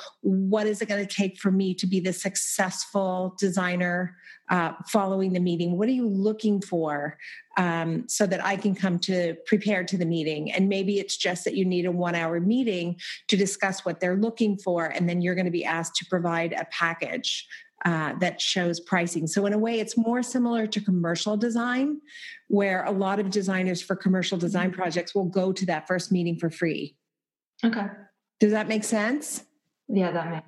What 0.51 0.67
is 0.67 0.81
it 0.81 0.89
going 0.89 1.05
to 1.05 1.15
take 1.15 1.37
for 1.37 1.49
me 1.49 1.73
to 1.75 1.87
be 1.87 2.01
the 2.01 2.11
successful 2.11 3.37
designer 3.39 4.17
uh, 4.49 4.73
following 4.89 5.31
the 5.31 5.39
meeting? 5.39 5.77
What 5.77 5.87
are 5.87 5.93
you 5.93 6.05
looking 6.05 6.61
for 6.61 7.17
um, 7.55 8.03
so 8.09 8.27
that 8.27 8.43
I 8.43 8.57
can 8.57 8.75
come 8.75 8.99
to 8.99 9.35
prepare 9.45 9.85
to 9.85 9.97
the 9.97 10.05
meeting? 10.05 10.51
And 10.51 10.67
maybe 10.67 10.99
it's 10.99 11.15
just 11.15 11.45
that 11.45 11.55
you 11.55 11.63
need 11.63 11.85
a 11.85 11.91
one 11.91 12.15
hour 12.15 12.41
meeting 12.41 12.97
to 13.29 13.37
discuss 13.37 13.85
what 13.85 14.01
they're 14.01 14.17
looking 14.17 14.57
for, 14.57 14.87
and 14.87 15.07
then 15.07 15.21
you're 15.21 15.35
going 15.35 15.45
to 15.45 15.51
be 15.51 15.63
asked 15.63 15.95
to 15.95 16.05
provide 16.05 16.51
a 16.51 16.65
package 16.69 17.47
uh, 17.85 18.13
that 18.19 18.41
shows 18.41 18.81
pricing. 18.81 19.27
So, 19.27 19.45
in 19.45 19.53
a 19.53 19.57
way, 19.57 19.79
it's 19.79 19.95
more 19.95 20.21
similar 20.21 20.67
to 20.67 20.81
commercial 20.81 21.37
design, 21.37 22.01
where 22.49 22.83
a 22.83 22.91
lot 22.91 23.21
of 23.21 23.29
designers 23.29 23.81
for 23.81 23.95
commercial 23.95 24.37
design 24.37 24.71
mm-hmm. 24.71 24.81
projects 24.81 25.15
will 25.15 25.29
go 25.29 25.53
to 25.53 25.65
that 25.67 25.87
first 25.87 26.11
meeting 26.11 26.37
for 26.37 26.49
free. 26.49 26.97
Okay. 27.63 27.87
Does 28.41 28.51
that 28.51 28.67
make 28.67 28.83
sense? 28.83 29.45
Yeah, 29.91 30.11
that 30.11 30.31
makes 30.31 30.47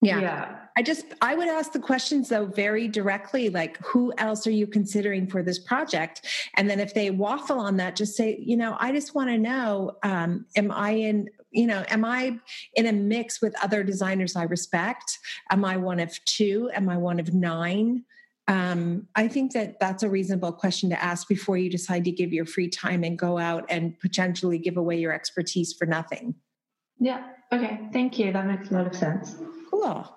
yeah. 0.00 0.20
yeah. 0.20 0.56
I 0.76 0.82
just 0.82 1.06
I 1.20 1.34
would 1.34 1.48
ask 1.48 1.72
the 1.72 1.80
questions 1.80 2.28
though 2.28 2.46
very 2.46 2.86
directly 2.86 3.50
like 3.50 3.78
who 3.84 4.12
else 4.16 4.46
are 4.46 4.52
you 4.52 4.66
considering 4.66 5.26
for 5.26 5.42
this 5.42 5.58
project 5.58 6.24
and 6.56 6.70
then 6.70 6.78
if 6.78 6.94
they 6.94 7.10
waffle 7.10 7.58
on 7.58 7.78
that 7.78 7.96
just 7.96 8.16
say 8.16 8.38
you 8.40 8.56
know 8.56 8.76
I 8.78 8.92
just 8.92 9.12
want 9.12 9.28
to 9.30 9.38
know 9.38 9.96
um, 10.04 10.46
am 10.54 10.70
I 10.70 10.90
in 10.90 11.28
you 11.50 11.66
know 11.66 11.84
am 11.88 12.04
I 12.04 12.38
in 12.74 12.86
a 12.86 12.92
mix 12.92 13.42
with 13.42 13.60
other 13.60 13.82
designers 13.82 14.36
I 14.36 14.44
respect 14.44 15.18
am 15.50 15.64
I 15.64 15.76
one 15.76 15.98
of 15.98 16.16
two 16.26 16.70
am 16.74 16.88
I 16.88 16.96
one 16.96 17.18
of 17.18 17.34
nine 17.34 18.04
um, 18.46 19.08
I 19.16 19.26
think 19.26 19.52
that 19.52 19.80
that's 19.80 20.04
a 20.04 20.08
reasonable 20.08 20.52
question 20.52 20.88
to 20.90 21.02
ask 21.02 21.28
before 21.28 21.58
you 21.58 21.68
decide 21.68 22.04
to 22.04 22.12
give 22.12 22.32
your 22.32 22.46
free 22.46 22.68
time 22.68 23.02
and 23.02 23.18
go 23.18 23.36
out 23.36 23.66
and 23.68 23.98
potentially 23.98 24.58
give 24.58 24.78
away 24.78 24.98
your 24.98 25.12
expertise 25.12 25.74
for 25.74 25.84
nothing. 25.84 26.34
Yeah. 26.98 27.24
Okay. 27.52 27.88
Thank 27.92 28.18
you. 28.18 28.32
That 28.32 28.46
makes 28.46 28.70
a 28.70 28.74
lot 28.74 28.86
of 28.86 28.94
sense. 28.94 29.36
Cool. 29.70 30.14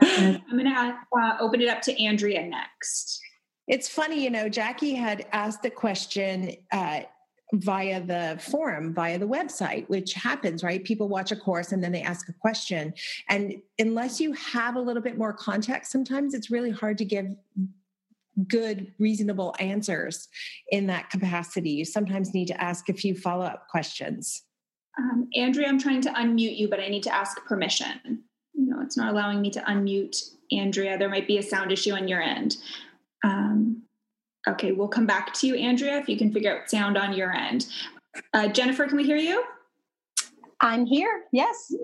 I'm 0.00 0.42
going 0.50 0.64
to 0.64 0.96
uh, 1.16 1.36
open 1.40 1.60
it 1.60 1.68
up 1.68 1.82
to 1.82 2.02
Andrea 2.02 2.46
next. 2.46 3.20
It's 3.66 3.88
funny, 3.88 4.22
you 4.22 4.30
know, 4.30 4.48
Jackie 4.48 4.94
had 4.94 5.26
asked 5.32 5.64
a 5.64 5.70
question 5.70 6.52
uh, 6.72 7.02
via 7.52 8.04
the 8.04 8.38
forum, 8.40 8.92
via 8.92 9.18
the 9.18 9.28
website, 9.28 9.88
which 9.88 10.12
happens, 10.14 10.62
right? 10.62 10.84
People 10.84 11.08
watch 11.08 11.32
a 11.32 11.36
course 11.36 11.72
and 11.72 11.82
then 11.82 11.92
they 11.92 12.02
ask 12.02 12.28
a 12.28 12.32
question. 12.32 12.92
And 13.28 13.54
unless 13.78 14.20
you 14.20 14.32
have 14.32 14.76
a 14.76 14.80
little 14.80 15.02
bit 15.02 15.16
more 15.16 15.32
context, 15.32 15.92
sometimes 15.92 16.34
it's 16.34 16.50
really 16.50 16.70
hard 16.70 16.98
to 16.98 17.04
give 17.04 17.34
good, 18.48 18.92
reasonable 18.98 19.54
answers 19.60 20.28
in 20.70 20.88
that 20.88 21.08
capacity. 21.08 21.70
You 21.70 21.84
sometimes 21.84 22.34
need 22.34 22.48
to 22.48 22.60
ask 22.60 22.88
a 22.88 22.94
few 22.94 23.14
follow 23.14 23.44
up 23.44 23.68
questions. 23.68 24.42
Um, 24.98 25.28
Andrea, 25.34 25.68
I'm 25.68 25.78
trying 25.78 26.00
to 26.02 26.10
unmute 26.10 26.56
you, 26.56 26.68
but 26.68 26.80
I 26.80 26.88
need 26.88 27.02
to 27.04 27.14
ask 27.14 27.44
permission 27.44 28.24
no, 28.54 28.80
it's 28.80 28.96
not 28.96 29.12
allowing 29.12 29.40
me 29.40 29.50
to 29.50 29.60
unmute 29.60 30.30
Andrea. 30.52 30.98
There 30.98 31.08
might 31.08 31.26
be 31.26 31.38
a 31.38 31.42
sound 31.42 31.72
issue 31.72 31.92
on 31.92 32.08
your 32.08 32.22
end. 32.22 32.56
Um, 33.22 33.82
okay, 34.48 34.72
we'll 34.72 34.88
come 34.88 35.06
back 35.06 35.32
to 35.34 35.46
you, 35.46 35.54
Andrea, 35.56 35.98
if 35.98 36.08
you 36.08 36.16
can 36.16 36.32
figure 36.32 36.56
out 36.56 36.70
sound 36.70 36.96
on 36.96 37.12
your 37.12 37.32
end. 37.32 37.66
Uh, 38.32 38.48
Jennifer, 38.48 38.86
can 38.86 38.96
we 38.96 39.04
hear 39.04 39.16
you? 39.16 39.44
I'm 40.60 40.86
here, 40.86 41.24
yes. 41.32 41.74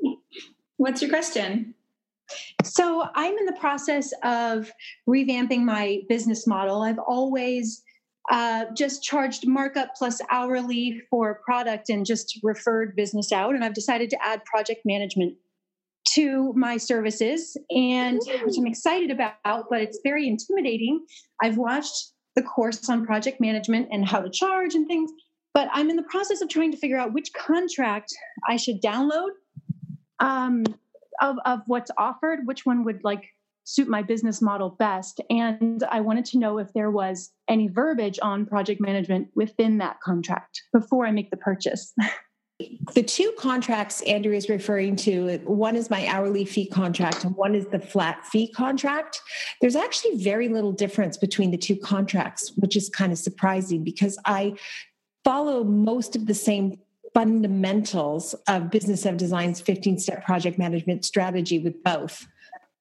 What's 0.76 1.02
your 1.02 1.10
question? 1.10 1.74
So, 2.62 3.08
I'm 3.14 3.36
in 3.36 3.46
the 3.46 3.56
process 3.58 4.12
of 4.22 4.70
revamping 5.08 5.62
my 5.62 6.02
business 6.08 6.46
model. 6.46 6.82
I've 6.82 7.00
always 7.00 7.82
uh, 8.30 8.66
just 8.76 9.02
charged 9.02 9.46
markup 9.46 9.94
plus 9.96 10.20
hourly 10.30 11.02
for 11.10 11.40
product 11.44 11.88
and 11.88 12.04
just 12.04 12.38
referred 12.42 12.94
business 12.96 13.32
out. 13.32 13.54
And 13.54 13.64
I've 13.64 13.74
decided 13.74 14.10
to 14.10 14.18
add 14.22 14.44
project 14.44 14.82
management 14.84 15.34
to 16.14 16.52
my 16.56 16.76
services 16.76 17.56
and 17.70 18.20
which 18.44 18.56
I'm 18.58 18.66
excited 18.66 19.10
about, 19.10 19.66
but 19.70 19.80
it's 19.80 20.00
very 20.02 20.26
intimidating. 20.26 21.04
I've 21.42 21.56
watched 21.56 22.12
the 22.36 22.42
course 22.42 22.88
on 22.88 23.06
project 23.06 23.40
management 23.40 23.88
and 23.90 24.06
how 24.06 24.20
to 24.20 24.30
charge 24.30 24.74
and 24.74 24.86
things, 24.86 25.10
but 25.54 25.68
I'm 25.72 25.90
in 25.90 25.96
the 25.96 26.04
process 26.04 26.40
of 26.40 26.48
trying 26.48 26.72
to 26.72 26.78
figure 26.78 26.96
out 26.96 27.12
which 27.12 27.32
contract 27.32 28.12
I 28.48 28.56
should 28.56 28.82
download 28.82 29.30
um, 30.20 30.64
of, 31.20 31.36
of 31.44 31.60
what's 31.66 31.90
offered, 31.98 32.40
which 32.44 32.66
one 32.66 32.84
would 32.84 33.02
like 33.04 33.24
suit 33.64 33.88
my 33.88 34.02
business 34.02 34.42
model 34.42 34.70
best. 34.70 35.20
And 35.30 35.82
I 35.90 36.00
wanted 36.00 36.24
to 36.26 36.38
know 36.38 36.58
if 36.58 36.72
there 36.72 36.90
was 36.90 37.30
any 37.48 37.68
verbiage 37.68 38.18
on 38.22 38.46
project 38.46 38.80
management 38.80 39.28
within 39.34 39.78
that 39.78 40.00
contract 40.00 40.62
before 40.72 41.06
I 41.06 41.10
make 41.10 41.30
the 41.30 41.36
purchase. 41.36 41.92
The 42.94 43.02
two 43.02 43.32
contracts 43.38 44.02
Andrew 44.02 44.34
is 44.34 44.48
referring 44.48 44.96
to, 44.96 45.38
one 45.44 45.76
is 45.76 45.88
my 45.88 46.06
hourly 46.06 46.44
fee 46.44 46.66
contract 46.66 47.24
and 47.24 47.34
one 47.36 47.54
is 47.54 47.66
the 47.68 47.78
flat 47.78 48.26
fee 48.26 48.52
contract. 48.52 49.20
There's 49.60 49.76
actually 49.76 50.22
very 50.22 50.48
little 50.48 50.72
difference 50.72 51.16
between 51.16 51.52
the 51.52 51.56
two 51.56 51.76
contracts, 51.76 52.52
which 52.56 52.76
is 52.76 52.88
kind 52.88 53.12
of 53.12 53.18
surprising 53.18 53.82
because 53.82 54.18
I 54.26 54.56
follow 55.24 55.64
most 55.64 56.16
of 56.16 56.26
the 56.26 56.34
same 56.34 56.78
fundamentals 57.14 58.34
of 58.46 58.70
Business 58.70 59.04
of 59.04 59.16
Design's 59.16 59.60
15 59.60 59.98
step 59.98 60.24
project 60.24 60.58
management 60.58 61.04
strategy 61.04 61.58
with 61.58 61.82
both. 61.82 62.26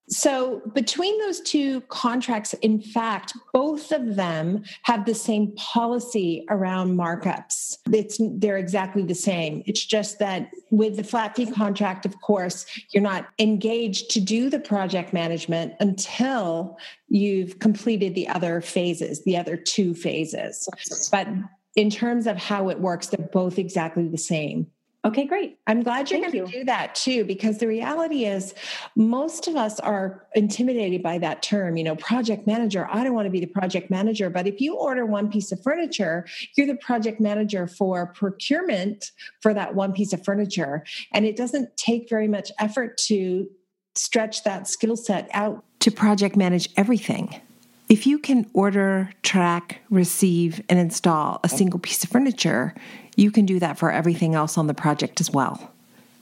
So, 0.09 0.61
between 0.73 1.19
those 1.19 1.39
two 1.41 1.81
contracts, 1.81 2.53
in 2.55 2.81
fact, 2.81 3.33
both 3.53 3.91
of 3.91 4.15
them 4.15 4.63
have 4.83 5.05
the 5.05 5.13
same 5.13 5.53
policy 5.55 6.45
around 6.49 6.97
markups. 6.97 7.77
It's, 7.93 8.19
they're 8.19 8.57
exactly 8.57 9.03
the 9.03 9.13
same. 9.13 9.61
It's 9.67 9.85
just 9.85 10.17
that 10.19 10.49
with 10.71 10.97
the 10.97 11.03
flat 11.03 11.35
fee 11.35 11.45
contract, 11.45 12.07
of 12.07 12.19
course, 12.21 12.65
you're 12.91 13.03
not 13.03 13.27
engaged 13.37 14.09
to 14.11 14.19
do 14.19 14.49
the 14.49 14.59
project 14.59 15.13
management 15.13 15.73
until 15.79 16.77
you've 17.07 17.59
completed 17.59 18.15
the 18.15 18.27
other 18.29 18.61
phases, 18.61 19.23
the 19.25 19.37
other 19.37 19.55
two 19.55 19.93
phases. 19.93 20.67
But 21.11 21.27
in 21.75 21.91
terms 21.91 22.25
of 22.25 22.37
how 22.37 22.69
it 22.69 22.79
works, 22.79 23.07
they're 23.07 23.29
both 23.31 23.59
exactly 23.59 24.07
the 24.07 24.17
same. 24.17 24.67
Okay, 25.09 25.25
great. 25.25 25.57
I'm 25.65 25.81
glad 25.81 26.11
you're 26.11 26.19
going 26.21 26.45
to 26.45 26.45
do 26.45 26.63
that 26.65 26.93
too, 26.93 27.25
because 27.25 27.57
the 27.57 27.67
reality 27.67 28.25
is 28.25 28.53
most 28.95 29.47
of 29.47 29.55
us 29.55 29.79
are 29.79 30.27
intimidated 30.35 31.01
by 31.01 31.17
that 31.17 31.41
term, 31.41 31.77
you 31.77 31.83
know, 31.83 31.95
project 31.95 32.45
manager. 32.45 32.87
I 32.91 33.03
don't 33.03 33.15
want 33.15 33.25
to 33.25 33.31
be 33.31 33.39
the 33.39 33.47
project 33.47 33.89
manager. 33.89 34.29
But 34.29 34.45
if 34.45 34.61
you 34.61 34.75
order 34.75 35.07
one 35.07 35.31
piece 35.31 35.51
of 35.51 35.63
furniture, 35.63 36.27
you're 36.55 36.67
the 36.67 36.75
project 36.75 37.19
manager 37.19 37.65
for 37.65 38.05
procurement 38.13 39.11
for 39.41 39.51
that 39.51 39.73
one 39.73 39.93
piece 39.93 40.13
of 40.13 40.23
furniture. 40.23 40.85
And 41.11 41.25
it 41.25 41.35
doesn't 41.35 41.75
take 41.75 42.07
very 42.07 42.27
much 42.27 42.51
effort 42.59 42.99
to 43.07 43.49
stretch 43.95 44.43
that 44.43 44.67
skill 44.67 44.95
set 44.95 45.27
out 45.33 45.65
to 45.79 45.89
project 45.89 46.35
manage 46.35 46.69
everything. 46.77 47.41
If 47.89 48.05
you 48.05 48.19
can 48.19 48.47
order, 48.53 49.09
track, 49.23 49.81
receive, 49.89 50.61
and 50.69 50.77
install 50.77 51.39
a 51.43 51.49
single 51.49 51.79
piece 51.79 52.03
of 52.03 52.11
furniture, 52.11 52.75
you 53.15 53.31
can 53.31 53.45
do 53.45 53.59
that 53.59 53.77
for 53.77 53.91
everything 53.91 54.35
else 54.35 54.57
on 54.57 54.67
the 54.67 54.73
project 54.73 55.19
as 55.19 55.31
well, 55.31 55.71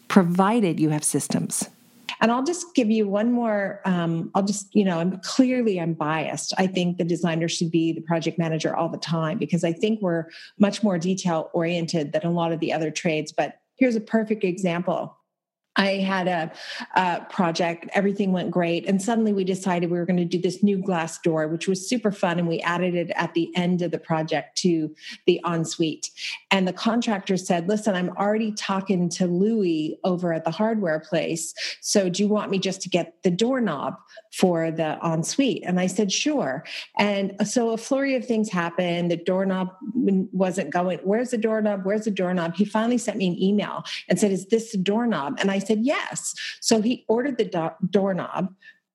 provided 0.07 0.79
you 0.79 0.89
have 0.89 1.03
systems. 1.03 1.69
And 2.19 2.31
I'll 2.31 2.43
just 2.43 2.73
give 2.73 2.89
you 2.89 3.07
one 3.07 3.31
more. 3.31 3.81
Um, 3.85 4.31
I'll 4.33 4.43
just, 4.43 4.73
you 4.73 4.83
know, 4.83 4.99
I'm 4.99 5.19
clearly 5.19 5.79
I'm 5.79 5.93
biased. 5.93 6.53
I 6.57 6.65
think 6.65 6.97
the 6.97 7.03
designer 7.03 7.47
should 7.47 7.69
be 7.69 7.91
the 7.91 8.01
project 8.01 8.39
manager 8.39 8.75
all 8.75 8.89
the 8.89 8.97
time 8.97 9.37
because 9.37 9.63
I 9.63 9.71
think 9.71 10.01
we're 10.01 10.25
much 10.57 10.81
more 10.81 10.97
detail 10.97 11.49
oriented 11.53 12.13
than 12.13 12.23
a 12.23 12.31
lot 12.31 12.51
of 12.51 12.59
the 12.59 12.73
other 12.73 12.89
trades. 12.89 13.31
But 13.31 13.59
here's 13.75 13.95
a 13.95 14.01
perfect 14.01 14.43
example. 14.43 15.15
I 15.77 15.97
had 15.97 16.27
a, 16.27 16.51
a, 16.95 17.25
project, 17.29 17.87
everything 17.93 18.31
went 18.31 18.51
great. 18.51 18.85
And 18.87 19.01
suddenly 19.01 19.31
we 19.31 19.43
decided 19.43 19.91
we 19.91 19.97
were 19.97 20.05
going 20.05 20.17
to 20.17 20.25
do 20.25 20.41
this 20.41 20.63
new 20.63 20.77
glass 20.77 21.19
door, 21.19 21.47
which 21.47 21.67
was 21.67 21.87
super 21.87 22.11
fun. 22.11 22.39
And 22.39 22.47
we 22.47 22.59
added 22.61 22.95
it 22.95 23.11
at 23.11 23.33
the 23.35 23.55
end 23.55 23.83
of 23.83 23.91
the 23.91 23.99
project 23.99 24.57
to 24.59 24.93
the 25.25 25.39
ensuite. 25.45 26.09
And 26.51 26.67
the 26.67 26.73
contractor 26.73 27.37
said, 27.37 27.67
Listen, 27.69 27.95
I'm 27.95 28.09
already 28.17 28.51
talking 28.51 29.07
to 29.09 29.27
Louie 29.27 29.97
over 30.03 30.33
at 30.33 30.43
the 30.43 30.51
hardware 30.51 30.99
place. 30.99 31.53
So 31.81 32.09
do 32.09 32.23
you 32.23 32.29
want 32.29 32.49
me 32.49 32.57
just 32.57 32.81
to 32.81 32.89
get 32.89 33.21
the 33.23 33.31
doorknob 33.31 33.97
for 34.37 34.69
the 34.69 34.99
ensuite. 35.03 35.63
And 35.65 35.79
I 35.79 35.87
said, 35.87 36.11
sure. 36.11 36.63
And 36.99 37.35
so 37.47 37.71
a 37.71 37.77
flurry 37.77 38.15
of 38.15 38.23
things 38.23 38.51
happened. 38.51 39.09
The 39.09 39.17
doorknob 39.17 39.69
wasn't 39.95 40.69
going, 40.69 40.99
where's 40.99 41.31
the 41.31 41.39
doorknob? 41.39 41.81
Where's 41.85 42.05
the 42.05 42.11
doorknob? 42.11 42.55
He 42.55 42.63
finally 42.63 42.99
sent 42.99 43.17
me 43.17 43.27
an 43.27 43.41
email 43.41 43.83
and 44.07 44.19
said, 44.19 44.31
is 44.31 44.45
this 44.47 44.71
the 44.71 44.77
doorknob? 44.77 45.37
And 45.39 45.49
I 45.49 45.57
said, 45.57 45.79
yes. 45.81 46.35
So 46.61 46.81
he 46.81 47.03
ordered 47.07 47.39
the 47.39 47.45
do- 47.45 47.87
doorknob. 47.89 48.53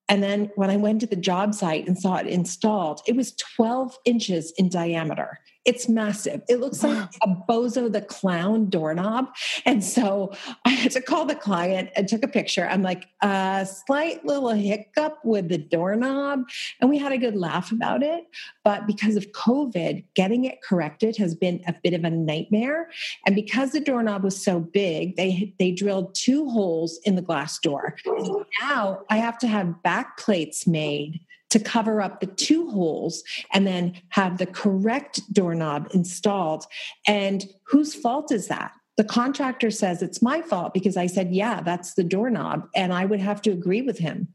And 0.09 0.23
then 0.23 0.51
when 0.55 0.71
I 0.71 0.77
went 0.77 1.01
to 1.01 1.07
the 1.07 1.17
job 1.17 1.55
site 1.55 1.89
and 1.89 1.99
saw 1.99 2.17
it 2.17 2.27
installed, 2.27 3.01
it 3.07 3.17
was 3.17 3.33
12 3.33 3.99
inches 4.05 4.53
in 4.57 4.69
diameter. 4.69 5.41
It's 5.65 5.89
massive. 5.89 6.43
It 6.49 6.59
looks 6.59 6.83
like 6.83 7.09
a 7.23 7.29
Bozo 7.29 7.93
the 7.93 8.01
Clown 8.01 8.69
doorknob. 8.69 9.29
And 9.65 9.85
so 9.85 10.33
I 10.65 10.71
had 10.71 10.93
to 10.93 11.01
call 11.01 11.25
the 11.25 11.37
client 11.37 11.91
and 11.95 12.09
took 12.09 12.25
a 12.25 12.29
picture. 12.29 12.67
I'm 12.67 12.83
like, 12.83 13.07
a 13.21 13.67
slight 13.87 14.25
little 14.25 14.51
hiccup 14.51 15.19
with 15.25 15.49
the 15.49 15.59
doorknob. 15.59 16.45
And 16.81 16.91
we 16.91 16.99
had 16.99 17.13
a 17.13 17.19
good 17.19 17.37
laugh 17.37 17.71
about 17.71 18.03
it. 18.03 18.25
But 18.65 18.87
because 18.87 19.15
of 19.17 19.31
COVID, 19.33 20.05
getting 20.15 20.45
it 20.45 20.63
corrected 20.63 21.17
has 21.19 21.35
been 21.35 21.63
a 21.69 21.75
bit 21.83 21.95
of 21.95 22.03
a 22.05 22.11
nightmare. 22.11 22.89
And 23.25 23.37
because 23.37 23.71
the 23.71 23.81
doorknob 23.81 24.25
was 24.25 24.43
so 24.43 24.59
big, 24.59 25.17
they, 25.17 25.55
they 25.59 25.71
drilled 25.71 26.15
two 26.15 26.49
holes 26.51 26.99
in 27.05 27.15
the 27.15 27.23
glass 27.23 27.59
door. 27.59 27.95
So 28.05 28.45
now 28.61 29.03
I 29.11 29.19
have 29.19 29.39
to 29.39 29.47
have 29.47 29.83
back 29.83 30.17
plates 30.17 30.67
made 30.67 31.21
to 31.53 31.61
cover 31.61 32.01
up 32.01 32.21
the 32.21 32.27
two 32.27 32.71
holes 32.71 33.23
and 33.53 33.67
then 33.67 33.95
have 34.09 34.39
the 34.39 34.47
correct 34.47 35.21
doorknob 35.33 35.87
installed. 35.93 36.65
And 37.07 37.45
whose 37.65 37.95
fault 37.95 38.33
is 38.33 38.49
that? 38.49 38.73
The 38.97 39.05
contractor 39.05 39.71
says 39.71 40.03
it's 40.03 40.23
my 40.23 40.41
fault 40.41 40.73
because 40.73 40.97
I 40.97 41.07
said, 41.07 41.35
yeah, 41.35 41.61
that's 41.61 41.93
the 41.93 42.05
doorknob. 42.05 42.69
And 42.75 42.93
I 42.93 43.05
would 43.05 43.21
have 43.21 43.43
to 43.43 43.51
agree 43.51 43.83
with 43.83 43.99
him. 43.99 44.29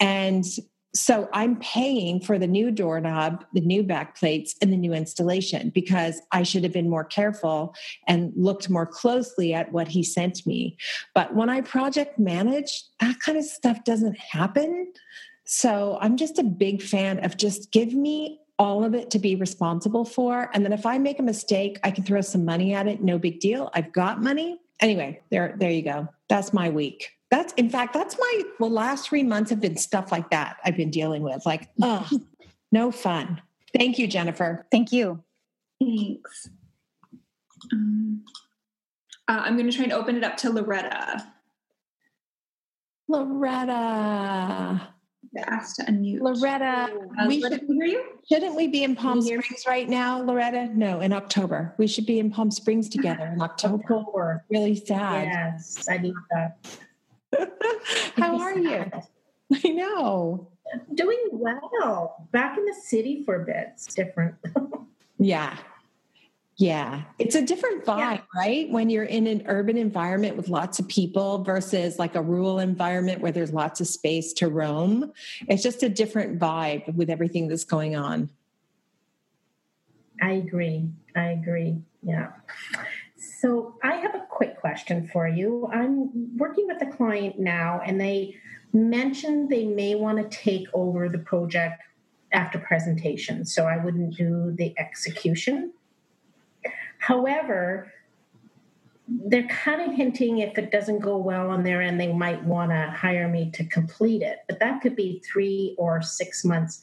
And 0.00 0.44
so 0.92 1.28
I'm 1.32 1.56
paying 1.56 2.20
for 2.20 2.38
the 2.38 2.46
new 2.46 2.70
doorknob, 2.70 3.44
the 3.52 3.60
new 3.60 3.82
back 3.82 4.18
plates, 4.18 4.56
and 4.60 4.72
the 4.72 4.76
new 4.76 4.92
installation 4.92 5.70
because 5.70 6.20
I 6.32 6.42
should 6.42 6.64
have 6.64 6.72
been 6.72 6.88
more 6.88 7.04
careful 7.04 7.74
and 8.08 8.32
looked 8.34 8.70
more 8.70 8.86
closely 8.86 9.52
at 9.52 9.72
what 9.72 9.88
he 9.88 10.02
sent 10.02 10.46
me. 10.46 10.76
But 11.14 11.34
when 11.34 11.50
I 11.50 11.60
project 11.60 12.18
manage, 12.18 12.82
that 13.00 13.20
kind 13.20 13.36
of 13.38 13.44
stuff 13.44 13.84
doesn't 13.84 14.18
happen. 14.18 14.92
So 15.46 15.96
I'm 16.00 16.16
just 16.16 16.38
a 16.40 16.42
big 16.42 16.82
fan 16.82 17.24
of 17.24 17.36
just 17.36 17.70
give 17.70 17.94
me 17.94 18.40
all 18.58 18.84
of 18.84 18.94
it 18.94 19.10
to 19.12 19.18
be 19.20 19.36
responsible 19.36 20.04
for. 20.04 20.50
And 20.52 20.64
then 20.64 20.72
if 20.72 20.84
I 20.84 20.98
make 20.98 21.20
a 21.20 21.22
mistake, 21.22 21.78
I 21.84 21.92
can 21.92 22.02
throw 22.02 22.20
some 22.20 22.44
money 22.44 22.74
at 22.74 22.88
it. 22.88 23.00
No 23.00 23.16
big 23.16 23.38
deal. 23.38 23.70
I've 23.72 23.92
got 23.92 24.20
money. 24.20 24.58
Anyway, 24.80 25.20
there, 25.30 25.54
there 25.58 25.70
you 25.70 25.82
go. 25.82 26.08
That's 26.28 26.52
my 26.52 26.68
week. 26.68 27.12
That's 27.30 27.52
in 27.54 27.70
fact, 27.70 27.94
that's 27.94 28.18
my 28.18 28.42
the 28.58 28.66
last 28.66 29.08
three 29.08 29.22
months 29.22 29.50
have 29.50 29.60
been 29.60 29.76
stuff 29.76 30.10
like 30.10 30.30
that 30.30 30.56
I've 30.64 30.76
been 30.76 30.90
dealing 30.90 31.22
with. 31.22 31.46
Like, 31.46 31.68
oh, 31.80 32.08
no 32.72 32.90
fun. 32.90 33.40
Thank 33.76 33.98
you, 33.98 34.08
Jennifer. 34.08 34.66
Thank 34.72 34.90
you. 34.92 35.22
Thanks. 35.80 36.48
Um, 37.72 38.24
uh, 39.28 39.42
I'm 39.44 39.56
going 39.56 39.70
to 39.70 39.76
try 39.76 39.84
and 39.84 39.92
open 39.92 40.16
it 40.16 40.24
up 40.24 40.36
to 40.38 40.50
Loretta. 40.50 41.24
Loretta 43.08 44.88
asked 45.36 45.76
to 45.76 45.84
unmute. 45.84 46.20
Loretta, 46.20 46.88
uh, 47.20 47.26
we 47.26 47.38
Loretta, 47.40 47.58
should, 47.58 47.68
hear 47.68 47.84
you? 47.84 48.04
shouldn't 48.28 48.54
we 48.56 48.68
be 48.68 48.84
in 48.84 48.96
Palm 48.96 49.20
Can 49.20 49.26
you 49.26 49.42
Springs 49.42 49.64
right 49.66 49.88
now, 49.88 50.22
Loretta? 50.22 50.68
No, 50.74 51.00
in 51.00 51.12
October. 51.12 51.74
We 51.78 51.86
should 51.86 52.06
be 52.06 52.18
in 52.18 52.30
Palm 52.30 52.50
Springs 52.50 52.88
together 52.88 53.26
in 53.26 53.40
October. 53.40 53.82
October. 53.82 54.44
Really 54.50 54.74
sad. 54.74 55.28
Yes, 55.28 55.86
I 55.88 55.98
need 55.98 56.14
that. 56.30 56.56
How 58.16 58.38
are 58.38 58.58
you? 58.58 58.90
I 59.52 59.68
know. 59.68 60.48
Doing 60.94 61.28
well. 61.32 62.28
Back 62.32 62.58
in 62.58 62.64
the 62.64 62.74
city 62.74 63.22
for 63.24 63.42
a 63.42 63.44
bit. 63.44 63.68
It's 63.74 63.94
different. 63.94 64.34
Yeah. 65.18 65.56
Yeah. 66.58 67.02
It's 67.18 67.34
a 67.34 67.42
different 67.42 67.84
vibe, 67.84 67.98
Yeah. 67.98 68.20
right? 68.34 68.70
When 68.70 68.88
you're 68.88 69.04
in 69.04 69.26
an 69.26 69.42
urban 69.46 69.76
environment 69.76 70.36
with 70.36 70.48
lots 70.48 70.78
of 70.78 70.88
people 70.88 71.44
versus 71.44 71.98
like 71.98 72.14
a 72.14 72.22
rural 72.22 72.60
environment 72.60 73.20
where 73.20 73.32
there's 73.32 73.52
lots 73.52 73.80
of 73.82 73.86
space 73.86 74.32
to 74.34 74.48
roam. 74.48 75.12
It's 75.48 75.62
just 75.62 75.82
a 75.82 75.88
different 75.90 76.38
vibe 76.38 76.94
with 76.94 77.10
everything 77.10 77.48
that's 77.48 77.64
going 77.64 77.94
on. 77.94 78.30
I 80.22 80.32
agree. 80.32 80.88
I 81.14 81.28
agree. 81.32 81.82
Yeah. 82.02 82.32
So 83.18 83.74
I 83.82 83.96
have 83.96 84.14
a 84.14 84.26
quick 84.30 84.58
question 84.58 85.08
for 85.08 85.28
you. 85.28 85.68
I'm 85.70 86.38
working 86.38 86.66
with 86.66 86.80
a 86.80 86.86
client 86.86 87.38
now, 87.38 87.82
and 87.84 88.00
they 88.00 88.36
mentioned 88.72 89.50
they 89.50 89.66
may 89.66 89.94
want 89.94 90.18
to 90.18 90.36
take 90.38 90.68
over 90.72 91.10
the 91.10 91.18
project 91.18 91.82
after 92.32 92.58
presentation. 92.58 93.44
So 93.44 93.66
I 93.66 93.76
wouldn't 93.76 94.16
do 94.16 94.54
the 94.56 94.74
execution. 94.78 95.72
However, 96.98 97.92
they're 99.08 99.46
kind 99.48 99.80
of 99.80 99.96
hinting 99.96 100.38
if 100.38 100.58
it 100.58 100.72
doesn't 100.72 100.98
go 100.98 101.16
well 101.16 101.50
on 101.50 101.62
their 101.62 101.80
end, 101.80 102.00
they 102.00 102.12
might 102.12 102.42
want 102.44 102.72
to 102.72 102.90
hire 102.90 103.28
me 103.28 103.50
to 103.52 103.64
complete 103.64 104.22
it. 104.22 104.38
But 104.48 104.58
that 104.58 104.80
could 104.80 104.96
be 104.96 105.22
three 105.24 105.74
or 105.78 106.02
six 106.02 106.44
months 106.44 106.82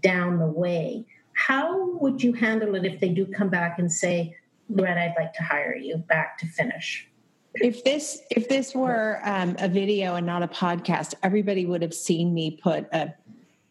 down 0.00 0.38
the 0.38 0.46
way. 0.46 1.04
How 1.34 1.90
would 1.98 2.22
you 2.22 2.32
handle 2.32 2.74
it 2.74 2.84
if 2.84 3.00
they 3.00 3.10
do 3.10 3.26
come 3.26 3.50
back 3.50 3.78
and 3.78 3.92
say, 3.92 4.36
Loretta, 4.68 5.00
I'd 5.00 5.14
like 5.18 5.32
to 5.34 5.42
hire 5.42 5.74
you 5.74 5.98
back 5.98 6.38
to 6.38 6.46
finish? 6.46 7.06
If 7.54 7.82
this 7.82 8.22
if 8.30 8.48
this 8.48 8.74
were 8.74 9.20
um, 9.24 9.56
a 9.58 9.68
video 9.68 10.14
and 10.14 10.24
not 10.24 10.42
a 10.42 10.48
podcast, 10.48 11.14
everybody 11.22 11.66
would 11.66 11.82
have 11.82 11.94
seen 11.94 12.32
me 12.32 12.58
put 12.62 12.86
a 12.92 13.12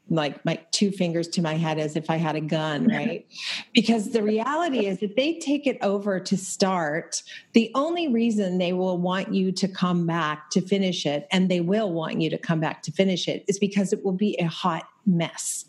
like 0.09 0.43
my 0.45 0.55
two 0.71 0.91
fingers 0.91 1.27
to 1.29 1.41
my 1.41 1.55
head 1.55 1.79
as 1.79 1.95
if 1.95 2.09
I 2.09 2.17
had 2.17 2.35
a 2.35 2.41
gun, 2.41 2.87
right? 2.87 3.25
because 3.73 4.11
the 4.11 4.23
reality 4.23 4.85
is 4.85 4.99
that 4.99 5.15
they 5.15 5.39
take 5.39 5.67
it 5.67 5.77
over 5.81 6.19
to 6.19 6.37
start. 6.37 7.21
The 7.53 7.71
only 7.75 8.07
reason 8.07 8.57
they 8.57 8.73
will 8.73 8.97
want 8.97 9.33
you 9.33 9.51
to 9.51 9.67
come 9.67 10.05
back 10.05 10.49
to 10.51 10.61
finish 10.61 11.05
it, 11.05 11.27
and 11.31 11.49
they 11.49 11.61
will 11.61 11.91
want 11.91 12.21
you 12.21 12.29
to 12.29 12.37
come 12.37 12.59
back 12.59 12.81
to 12.83 12.91
finish 12.91 13.27
it, 13.27 13.45
is 13.47 13.59
because 13.59 13.93
it 13.93 14.03
will 14.03 14.13
be 14.13 14.35
a 14.39 14.47
hot 14.47 14.87
mess. 15.05 15.65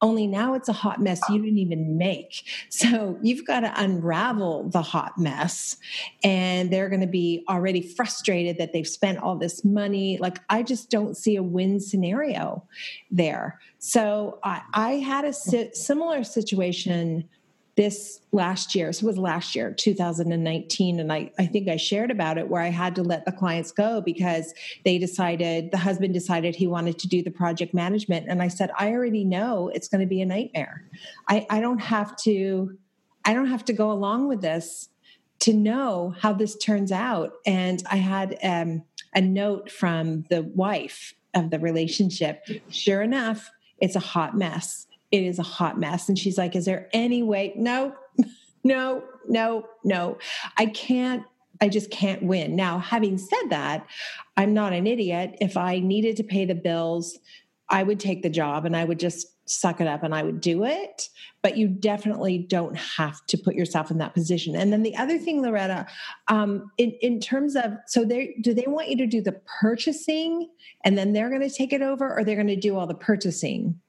Only 0.00 0.26
now 0.26 0.54
it's 0.54 0.68
a 0.68 0.72
hot 0.72 1.00
mess 1.00 1.20
you 1.28 1.42
didn't 1.42 1.58
even 1.58 1.98
make. 1.98 2.44
So 2.68 3.18
you've 3.22 3.46
got 3.46 3.60
to 3.60 3.72
unravel 3.76 4.68
the 4.70 4.82
hot 4.82 5.18
mess. 5.18 5.76
And 6.22 6.72
they're 6.72 6.88
going 6.88 7.00
to 7.00 7.06
be 7.06 7.44
already 7.48 7.82
frustrated 7.82 8.58
that 8.58 8.72
they've 8.72 8.86
spent 8.86 9.18
all 9.18 9.36
this 9.36 9.64
money. 9.64 10.18
Like, 10.18 10.38
I 10.48 10.62
just 10.62 10.90
don't 10.90 11.16
see 11.16 11.36
a 11.36 11.42
win 11.42 11.80
scenario 11.80 12.64
there. 13.10 13.60
So 13.78 14.38
I, 14.44 14.62
I 14.74 14.90
had 14.94 15.24
a 15.24 15.32
si- 15.32 15.70
similar 15.72 16.24
situation 16.24 17.28
this 17.78 18.20
last 18.32 18.74
year. 18.74 18.88
It 18.88 19.04
was 19.04 19.16
last 19.16 19.54
year, 19.54 19.72
2019. 19.72 20.98
And 20.98 21.12
I, 21.12 21.30
I 21.38 21.46
think 21.46 21.68
I 21.68 21.76
shared 21.76 22.10
about 22.10 22.36
it 22.36 22.48
where 22.48 22.60
I 22.60 22.70
had 22.70 22.96
to 22.96 23.04
let 23.04 23.24
the 23.24 23.30
clients 23.30 23.70
go 23.70 24.00
because 24.00 24.52
they 24.84 24.98
decided, 24.98 25.70
the 25.70 25.78
husband 25.78 26.12
decided 26.12 26.56
he 26.56 26.66
wanted 26.66 26.98
to 26.98 27.06
do 27.06 27.22
the 27.22 27.30
project 27.30 27.72
management. 27.72 28.26
And 28.28 28.42
I 28.42 28.48
said, 28.48 28.72
I 28.76 28.90
already 28.90 29.24
know 29.24 29.70
it's 29.72 29.86
going 29.86 30.00
to 30.00 30.08
be 30.08 30.20
a 30.20 30.26
nightmare. 30.26 30.82
I, 31.28 31.46
I 31.50 31.60
don't 31.60 31.78
have 31.78 32.16
to, 32.24 32.76
I 33.24 33.32
don't 33.32 33.46
have 33.46 33.64
to 33.66 33.72
go 33.72 33.92
along 33.92 34.26
with 34.26 34.40
this 34.40 34.88
to 35.40 35.52
know 35.52 36.16
how 36.18 36.32
this 36.32 36.56
turns 36.56 36.90
out. 36.90 37.34
And 37.46 37.80
I 37.88 37.98
had 37.98 38.38
um, 38.42 38.82
a 39.14 39.20
note 39.20 39.70
from 39.70 40.24
the 40.30 40.42
wife 40.42 41.14
of 41.32 41.50
the 41.50 41.60
relationship. 41.60 42.44
Sure 42.70 43.02
enough, 43.02 43.52
it's 43.80 43.94
a 43.94 44.00
hot 44.00 44.36
mess 44.36 44.87
it 45.10 45.22
is 45.22 45.38
a 45.38 45.44
hot 45.44 45.78
mess. 45.78 46.08
And 46.08 46.18
she's 46.18 46.38
like, 46.38 46.54
Is 46.56 46.64
there 46.64 46.88
any 46.92 47.22
way? 47.22 47.52
No, 47.56 47.94
no, 48.64 49.02
no, 49.28 49.66
no. 49.84 50.18
I 50.56 50.66
can't, 50.66 51.22
I 51.60 51.68
just 51.68 51.90
can't 51.90 52.22
win. 52.22 52.56
Now, 52.56 52.78
having 52.78 53.18
said 53.18 53.50
that, 53.50 53.86
I'm 54.36 54.54
not 54.54 54.72
an 54.72 54.86
idiot. 54.86 55.36
If 55.40 55.56
I 55.56 55.78
needed 55.78 56.16
to 56.16 56.24
pay 56.24 56.44
the 56.44 56.54
bills, 56.54 57.18
I 57.68 57.82
would 57.82 58.00
take 58.00 58.22
the 58.22 58.30
job 58.30 58.64
and 58.64 58.76
I 58.76 58.84
would 58.84 58.98
just 58.98 59.26
suck 59.50 59.80
it 59.80 59.86
up 59.86 60.02
and 60.02 60.14
I 60.14 60.22
would 60.22 60.40
do 60.40 60.64
it. 60.64 61.08
But 61.42 61.56
you 61.56 61.68
definitely 61.68 62.38
don't 62.38 62.76
have 62.76 63.24
to 63.26 63.38
put 63.38 63.54
yourself 63.54 63.90
in 63.90 63.98
that 63.98 64.14
position. 64.14 64.54
And 64.54 64.72
then 64.72 64.82
the 64.82 64.96
other 64.96 65.18
thing, 65.18 65.42
Loretta, 65.42 65.86
um, 66.28 66.70
in, 66.78 66.92
in 67.00 67.20
terms 67.20 67.56
of, 67.56 67.72
so 67.86 68.04
they 68.04 68.36
do 68.40 68.54
they 68.54 68.66
want 68.66 68.88
you 68.88 68.96
to 68.98 69.06
do 69.06 69.22
the 69.22 69.40
purchasing 69.60 70.48
and 70.84 70.96
then 70.98 71.12
they're 71.12 71.30
going 71.30 71.48
to 71.48 71.50
take 71.50 71.72
it 71.72 71.82
over 71.82 72.16
or 72.16 72.24
they're 72.24 72.36
going 72.36 72.48
to 72.48 72.56
do 72.56 72.76
all 72.76 72.86
the 72.86 72.94
purchasing? 72.94 73.80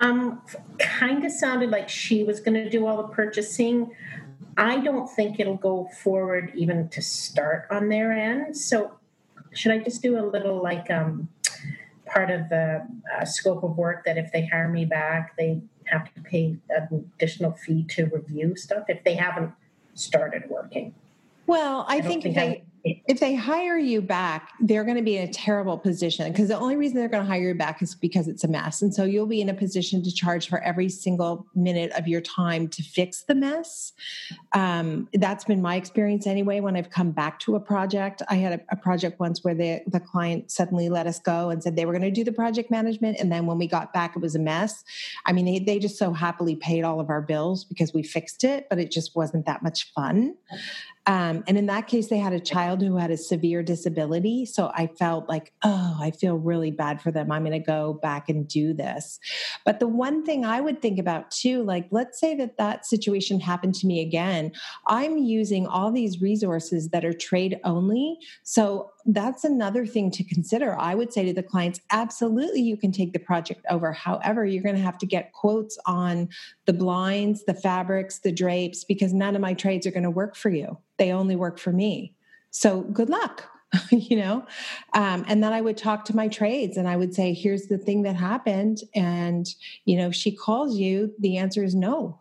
Um, 0.00 0.42
kind 0.78 1.24
of 1.24 1.32
sounded 1.32 1.70
like 1.70 1.88
she 1.88 2.24
was 2.24 2.40
going 2.40 2.54
to 2.54 2.70
do 2.70 2.86
all 2.86 2.96
the 2.96 3.08
purchasing. 3.08 3.94
I 4.56 4.78
don't 4.80 5.08
think 5.08 5.38
it'll 5.38 5.56
go 5.56 5.88
forward 6.02 6.52
even 6.54 6.88
to 6.88 7.02
start 7.02 7.66
on 7.70 7.88
their 7.88 8.12
end. 8.12 8.56
So, 8.56 8.92
should 9.52 9.72
I 9.72 9.78
just 9.78 10.00
do 10.00 10.18
a 10.18 10.24
little 10.24 10.62
like 10.62 10.90
um, 10.90 11.28
part 12.06 12.30
of 12.30 12.48
the 12.48 12.86
uh, 13.14 13.24
scope 13.24 13.62
of 13.62 13.76
work 13.76 14.04
that 14.06 14.16
if 14.16 14.32
they 14.32 14.46
hire 14.46 14.68
me 14.68 14.84
back, 14.84 15.36
they 15.36 15.60
have 15.90 16.12
to 16.14 16.20
pay 16.20 16.56
an 16.70 17.04
additional 17.16 17.52
fee 17.52 17.84
to 17.84 18.06
review 18.06 18.56
stuff 18.56 18.84
if 18.88 19.02
they 19.04 19.14
haven't 19.14 19.52
started 19.94 20.44
working? 20.48 20.94
Well, 21.46 21.84
I, 21.88 21.96
I 21.96 22.00
think, 22.00 22.22
think 22.22 22.34
they, 22.36 22.42
I- 22.42 22.62
if 22.84 23.20
they 23.20 23.34
hire 23.34 23.76
you 23.76 24.00
back, 24.00 24.52
they're 24.60 24.84
going 24.84 24.96
to 24.96 25.02
be 25.02 25.16
in 25.16 25.28
a 25.28 25.32
terrible 25.32 25.76
position 25.76 26.30
because 26.32 26.48
the 26.48 26.58
only 26.58 26.76
reason 26.76 26.96
they're 26.98 27.08
going 27.08 27.22
to 27.22 27.28
hire 27.28 27.48
you 27.48 27.54
back 27.54 27.82
is 27.82 27.94
because 27.94 28.28
it's 28.28 28.44
a 28.44 28.48
mess. 28.48 28.82
And 28.82 28.94
so 28.94 29.04
you'll 29.04 29.26
be 29.26 29.40
in 29.40 29.48
a 29.48 29.54
position 29.54 30.02
to 30.02 30.12
charge 30.12 30.48
for 30.48 30.60
every 30.60 30.88
single 30.88 31.46
minute 31.54 31.92
of 31.92 32.08
your 32.08 32.20
time 32.20 32.68
to 32.68 32.82
fix 32.82 33.22
the 33.22 33.34
mess. 33.34 33.92
Um, 34.52 35.08
that's 35.14 35.44
been 35.44 35.60
my 35.60 35.76
experience 35.76 36.26
anyway. 36.26 36.60
When 36.60 36.76
I've 36.76 36.90
come 36.90 37.10
back 37.10 37.38
to 37.40 37.56
a 37.56 37.60
project, 37.60 38.22
I 38.28 38.36
had 38.36 38.60
a, 38.60 38.74
a 38.74 38.76
project 38.76 39.20
once 39.20 39.44
where 39.44 39.54
the, 39.54 39.82
the 39.86 40.00
client 40.00 40.50
suddenly 40.50 40.88
let 40.88 41.06
us 41.06 41.18
go 41.18 41.50
and 41.50 41.62
said 41.62 41.76
they 41.76 41.86
were 41.86 41.92
going 41.92 42.02
to 42.02 42.10
do 42.10 42.24
the 42.24 42.32
project 42.32 42.70
management. 42.70 43.18
And 43.20 43.30
then 43.30 43.46
when 43.46 43.58
we 43.58 43.66
got 43.66 43.92
back, 43.92 44.16
it 44.16 44.22
was 44.22 44.34
a 44.34 44.40
mess. 44.40 44.84
I 45.26 45.32
mean, 45.32 45.44
they, 45.44 45.58
they 45.58 45.78
just 45.78 45.98
so 45.98 46.12
happily 46.12 46.56
paid 46.56 46.84
all 46.84 47.00
of 47.00 47.10
our 47.10 47.20
bills 47.20 47.64
because 47.64 47.92
we 47.92 48.02
fixed 48.02 48.44
it, 48.44 48.68
but 48.70 48.78
it 48.78 48.90
just 48.90 49.14
wasn't 49.14 49.46
that 49.46 49.62
much 49.62 49.92
fun. 49.92 50.36
Um, 51.06 51.42
and 51.46 51.56
in 51.56 51.66
that 51.66 51.86
case, 51.86 52.08
they 52.08 52.18
had 52.18 52.34
a 52.34 52.40
child 52.40 52.82
who 52.82 52.96
had 52.96 53.10
a 53.10 53.16
severe 53.16 53.62
disability. 53.62 54.44
So 54.44 54.70
I 54.74 54.86
felt 54.86 55.28
like, 55.28 55.52
oh, 55.64 55.96
I 56.00 56.10
feel 56.10 56.36
really 56.36 56.70
bad 56.70 57.00
for 57.00 57.10
them. 57.10 57.32
I'm 57.32 57.42
going 57.42 57.52
to 57.52 57.58
go 57.58 57.94
back 57.94 58.28
and 58.28 58.46
do 58.46 58.74
this. 58.74 59.18
But 59.64 59.80
the 59.80 59.88
one 59.88 60.24
thing 60.24 60.44
I 60.44 60.60
would 60.60 60.82
think 60.82 60.98
about 60.98 61.30
too, 61.30 61.62
like, 61.62 61.88
let's 61.90 62.20
say 62.20 62.34
that 62.36 62.58
that 62.58 62.86
situation 62.86 63.40
happened 63.40 63.74
to 63.76 63.86
me 63.86 64.00
again. 64.00 64.52
I'm 64.86 65.16
using 65.16 65.66
all 65.66 65.90
these 65.90 66.20
resources 66.20 66.90
that 66.90 67.04
are 67.04 67.14
trade 67.14 67.58
only. 67.64 68.18
So 68.42 68.90
that's 69.06 69.44
another 69.44 69.86
thing 69.86 70.10
to 70.10 70.22
consider. 70.22 70.78
I 70.78 70.94
would 70.94 71.12
say 71.12 71.24
to 71.24 71.32
the 71.32 71.42
clients, 71.42 71.80
absolutely, 71.90 72.60
you 72.60 72.76
can 72.76 72.92
take 72.92 73.14
the 73.14 73.18
project 73.18 73.64
over. 73.70 73.92
However, 73.92 74.44
you're 74.44 74.62
going 74.62 74.76
to 74.76 74.82
have 74.82 74.98
to 74.98 75.06
get 75.06 75.32
quotes 75.32 75.78
on 75.86 76.28
the 76.66 76.74
blinds, 76.74 77.44
the 77.44 77.54
fabrics, 77.54 78.18
the 78.18 78.32
drapes, 78.32 78.84
because 78.84 79.14
none 79.14 79.34
of 79.34 79.40
my 79.40 79.54
trades 79.54 79.86
are 79.86 79.90
going 79.90 80.02
to 80.02 80.10
work 80.10 80.36
for 80.36 80.50
you. 80.50 80.76
They 81.00 81.12
only 81.12 81.34
work 81.34 81.58
for 81.58 81.72
me. 81.72 82.14
So 82.52 82.82
good 82.82 83.10
luck. 83.10 83.46
you 83.92 84.16
know 84.16 84.44
um, 84.94 85.24
and 85.28 85.44
then 85.44 85.52
i 85.52 85.60
would 85.60 85.76
talk 85.76 86.04
to 86.04 86.16
my 86.16 86.26
trades 86.26 86.76
and 86.76 86.88
i 86.88 86.96
would 86.96 87.14
say 87.14 87.32
here's 87.32 87.66
the 87.66 87.78
thing 87.78 88.02
that 88.02 88.16
happened 88.16 88.80
and 88.96 89.54
you 89.84 89.96
know 89.96 90.08
if 90.08 90.14
she 90.16 90.32
calls 90.32 90.76
you 90.76 91.14
the 91.20 91.36
answer 91.36 91.62
is 91.62 91.72
no 91.72 92.20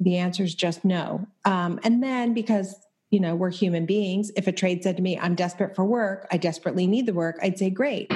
the 0.00 0.16
answer 0.16 0.42
is 0.42 0.54
just 0.54 0.82
no 0.82 1.26
um, 1.44 1.78
and 1.84 2.02
then 2.02 2.32
because 2.32 2.76
you 3.10 3.18
know, 3.18 3.34
we're 3.34 3.50
human 3.50 3.86
beings. 3.86 4.30
If 4.36 4.46
a 4.46 4.52
trade 4.52 4.82
said 4.84 4.96
to 4.96 5.02
me, 5.02 5.18
I'm 5.18 5.34
desperate 5.34 5.74
for 5.74 5.84
work, 5.84 6.26
I 6.30 6.36
desperately 6.36 6.86
need 6.86 7.06
the 7.06 7.14
work, 7.14 7.38
I'd 7.42 7.58
say, 7.58 7.68
great. 7.68 8.10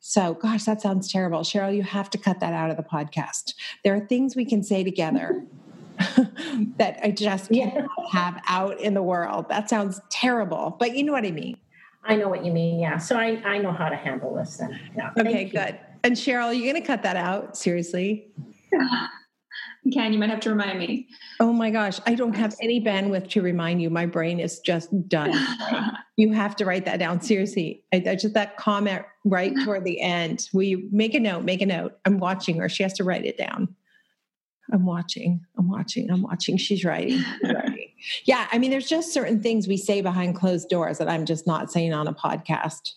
So, 0.00 0.34
gosh, 0.34 0.64
that 0.64 0.80
sounds 0.80 1.12
terrible. 1.12 1.40
Cheryl, 1.40 1.74
you 1.74 1.82
have 1.82 2.08
to 2.10 2.18
cut 2.18 2.40
that 2.40 2.54
out 2.54 2.70
of 2.70 2.76
the 2.76 2.82
podcast. 2.82 3.54
There 3.84 3.94
are 3.94 4.00
things 4.00 4.36
we 4.36 4.46
can 4.46 4.62
say 4.62 4.82
together 4.82 5.44
that 6.78 6.98
I 7.02 7.10
just 7.10 7.50
can't 7.50 7.74
yeah. 7.74 7.86
have 8.12 8.40
out 8.48 8.80
in 8.80 8.94
the 8.94 9.02
world. 9.02 9.48
That 9.48 9.68
sounds 9.68 10.00
terrible, 10.10 10.76
but 10.78 10.96
you 10.96 11.02
know 11.02 11.12
what 11.12 11.24
I 11.24 11.30
mean. 11.30 11.56
I 12.04 12.16
know 12.16 12.28
what 12.28 12.44
you 12.44 12.52
mean. 12.52 12.80
Yeah. 12.80 12.98
So 12.98 13.16
I, 13.16 13.42
I 13.44 13.58
know 13.58 13.72
how 13.72 13.88
to 13.88 13.96
handle 13.96 14.34
this 14.34 14.56
then. 14.56 14.78
Yeah. 14.96 15.10
Okay, 15.18 15.44
good. 15.44 15.78
And 16.04 16.14
Cheryl, 16.14 16.46
are 16.46 16.52
you're 16.52 16.72
going 16.72 16.80
to 16.80 16.86
cut 16.86 17.02
that 17.02 17.16
out? 17.16 17.56
Seriously? 17.56 18.28
can. 19.92 20.12
You 20.12 20.18
might 20.18 20.30
have 20.30 20.40
to 20.40 20.50
remind 20.50 20.78
me. 20.78 21.08
Oh 21.40 21.52
my 21.52 21.70
gosh, 21.70 22.00
I 22.06 22.14
don't 22.14 22.34
have 22.34 22.54
any 22.60 22.80
bandwidth 22.80 23.30
to 23.30 23.42
remind 23.42 23.80
you. 23.82 23.90
My 23.90 24.06
brain 24.06 24.40
is 24.40 24.60
just 24.60 25.08
done. 25.08 25.32
you 26.16 26.32
have 26.32 26.56
to 26.56 26.64
write 26.64 26.84
that 26.84 26.98
down. 26.98 27.20
Seriously, 27.20 27.84
I, 27.92 28.02
I 28.06 28.14
just 28.14 28.34
that 28.34 28.56
comment 28.56 29.04
right 29.24 29.54
toward 29.64 29.84
the 29.84 30.00
end. 30.00 30.48
Will 30.52 30.62
you 30.62 30.88
make 30.90 31.14
a 31.14 31.20
note? 31.20 31.44
Make 31.44 31.62
a 31.62 31.66
note. 31.66 31.98
I'm 32.04 32.18
watching 32.18 32.58
her. 32.58 32.68
She 32.68 32.82
has 32.82 32.92
to 32.94 33.04
write 33.04 33.24
it 33.24 33.38
down. 33.38 33.74
I'm 34.72 34.84
watching. 34.84 35.40
I'm 35.56 35.68
watching. 35.68 36.10
I'm 36.10 36.22
watching. 36.22 36.56
She's 36.56 36.84
writing. 36.84 37.24
Writing. 37.42 37.90
yeah, 38.24 38.48
I 38.52 38.58
mean, 38.58 38.70
there's 38.70 38.88
just 38.88 39.12
certain 39.12 39.42
things 39.42 39.66
we 39.66 39.76
say 39.76 40.00
behind 40.02 40.36
closed 40.36 40.68
doors 40.68 40.98
that 40.98 41.08
I'm 41.08 41.24
just 41.24 41.46
not 41.46 41.72
saying 41.72 41.92
on 41.94 42.06
a 42.06 42.12
podcast 42.12 42.92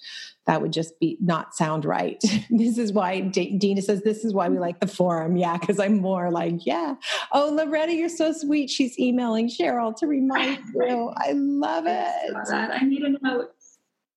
that 0.48 0.62
would 0.62 0.74
just 0.74 1.00
be 1.00 1.18
not 1.22 1.56
sound 1.56 1.86
right. 1.86 2.22
this 2.50 2.78
is 2.78 2.92
why 2.92 3.22
D- 3.22 3.58
Dina 3.58 3.82
says 3.82 4.02
this 4.02 4.26
is 4.26 4.34
why 4.34 4.50
we 4.50 4.60
like 4.60 4.80
the 4.80 4.88
forum. 4.88 5.38
Yeah, 5.38 5.58
because 5.58 5.80
I'm 5.80 6.00
more 6.00 6.32
like, 6.32 6.66
yeah. 6.66 6.96
Oh, 7.32 7.52
Loretta, 7.54 7.94
you're 7.94 8.10
so 8.10 8.34
sweet. 8.34 8.70
She's 8.70 9.00
emailing 9.00 9.50
Cheryl 9.50 9.96
to 9.98 10.08
remind 10.08 10.60
you. 10.76 11.14
I 11.16 11.34
love 11.34 11.86
it. 11.88 12.36
I, 12.52 12.80
I 12.82 12.84
need 12.84 13.04
a 13.04 13.12
note. 13.22 13.52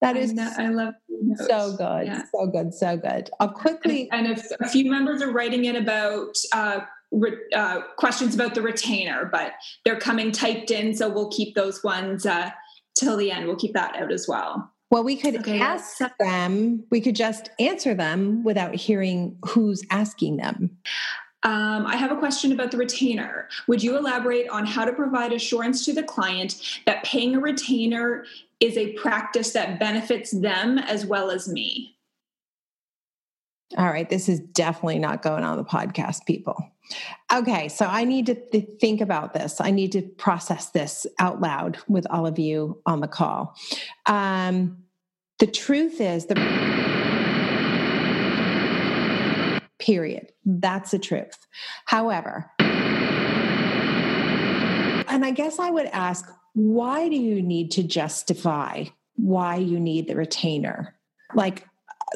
That 0.00 0.16
is, 0.16 0.36
I, 0.38 0.64
I 0.64 0.68
love 0.68 0.94
notes. 1.08 1.46
so 1.46 1.76
good, 1.78 2.06
yeah. 2.06 2.22
so 2.30 2.46
good, 2.46 2.74
so 2.74 2.96
good. 2.96 3.30
I'll 3.40 3.48
quickly. 3.48 4.08
And, 4.12 4.26
and 4.26 4.38
if 4.38 4.44
a 4.60 4.68
few 4.68 4.90
members 4.90 5.22
are 5.22 5.30
writing 5.30 5.64
in 5.64 5.76
about 5.76 6.36
uh, 6.52 6.80
re, 7.14 7.32
uh, 7.54 7.80
questions 7.96 8.34
about 8.34 8.54
the 8.54 8.62
retainer, 8.62 9.28
but 9.30 9.52
they're 9.84 9.98
coming 9.98 10.32
typed 10.32 10.70
in, 10.70 10.94
so 10.94 11.08
we'll 11.08 11.30
keep 11.30 11.54
those 11.54 11.82
ones 11.82 12.26
uh, 12.26 12.50
till 12.98 13.16
the 13.16 13.30
end. 13.30 13.46
We'll 13.46 13.56
keep 13.56 13.74
that 13.74 13.96
out 13.96 14.12
as 14.12 14.26
well. 14.28 14.70
Well, 14.90 15.02
we 15.02 15.16
could 15.16 15.36
okay. 15.36 15.60
ask 15.60 15.98
them, 16.20 16.84
we 16.90 17.00
could 17.00 17.16
just 17.16 17.50
answer 17.58 17.94
them 17.94 18.44
without 18.44 18.74
hearing 18.74 19.36
who's 19.44 19.82
asking 19.90 20.36
them. 20.36 20.78
Um, 21.42 21.84
I 21.86 21.96
have 21.96 22.10
a 22.10 22.16
question 22.16 22.52
about 22.52 22.70
the 22.70 22.78
retainer. 22.78 23.48
Would 23.66 23.82
you 23.82 23.98
elaborate 23.98 24.48
on 24.48 24.64
how 24.64 24.84
to 24.84 24.92
provide 24.92 25.32
assurance 25.32 25.84
to 25.84 25.92
the 25.92 26.02
client 26.02 26.80
that 26.86 27.04
paying 27.04 27.34
a 27.34 27.40
retainer 27.40 28.24
is 28.60 28.78
a 28.78 28.92
practice 28.94 29.52
that 29.52 29.78
benefits 29.78 30.30
them 30.30 30.78
as 30.78 31.04
well 31.04 31.30
as 31.30 31.48
me? 31.48 31.93
All 33.76 33.86
right, 33.86 34.08
this 34.08 34.28
is 34.28 34.40
definitely 34.40 34.98
not 34.98 35.22
going 35.22 35.42
on 35.42 35.56
the 35.56 35.64
podcast, 35.64 36.26
people. 36.26 36.70
Okay, 37.32 37.68
so 37.68 37.86
I 37.86 38.04
need 38.04 38.26
to 38.26 38.34
th- 38.34 38.68
think 38.80 39.00
about 39.00 39.32
this. 39.32 39.60
I 39.60 39.70
need 39.70 39.92
to 39.92 40.02
process 40.02 40.70
this 40.70 41.06
out 41.18 41.40
loud 41.40 41.78
with 41.88 42.06
all 42.10 42.26
of 42.26 42.38
you 42.38 42.80
on 42.86 43.00
the 43.00 43.08
call. 43.08 43.56
Um, 44.06 44.84
the 45.38 45.46
truth 45.46 46.00
is 46.00 46.26
the 46.26 46.34
period. 49.78 50.32
That's 50.44 50.90
the 50.92 50.98
truth. 50.98 51.38
However, 51.86 52.50
and 55.08 55.24
I 55.24 55.30
guess 55.30 55.58
I 55.58 55.70
would 55.70 55.86
ask, 55.86 56.30
why 56.52 57.08
do 57.08 57.16
you 57.16 57.42
need 57.42 57.70
to 57.72 57.82
justify 57.82 58.84
why 59.16 59.56
you 59.56 59.80
need 59.80 60.08
the 60.08 60.16
retainer? 60.16 60.94
Like, 61.34 61.66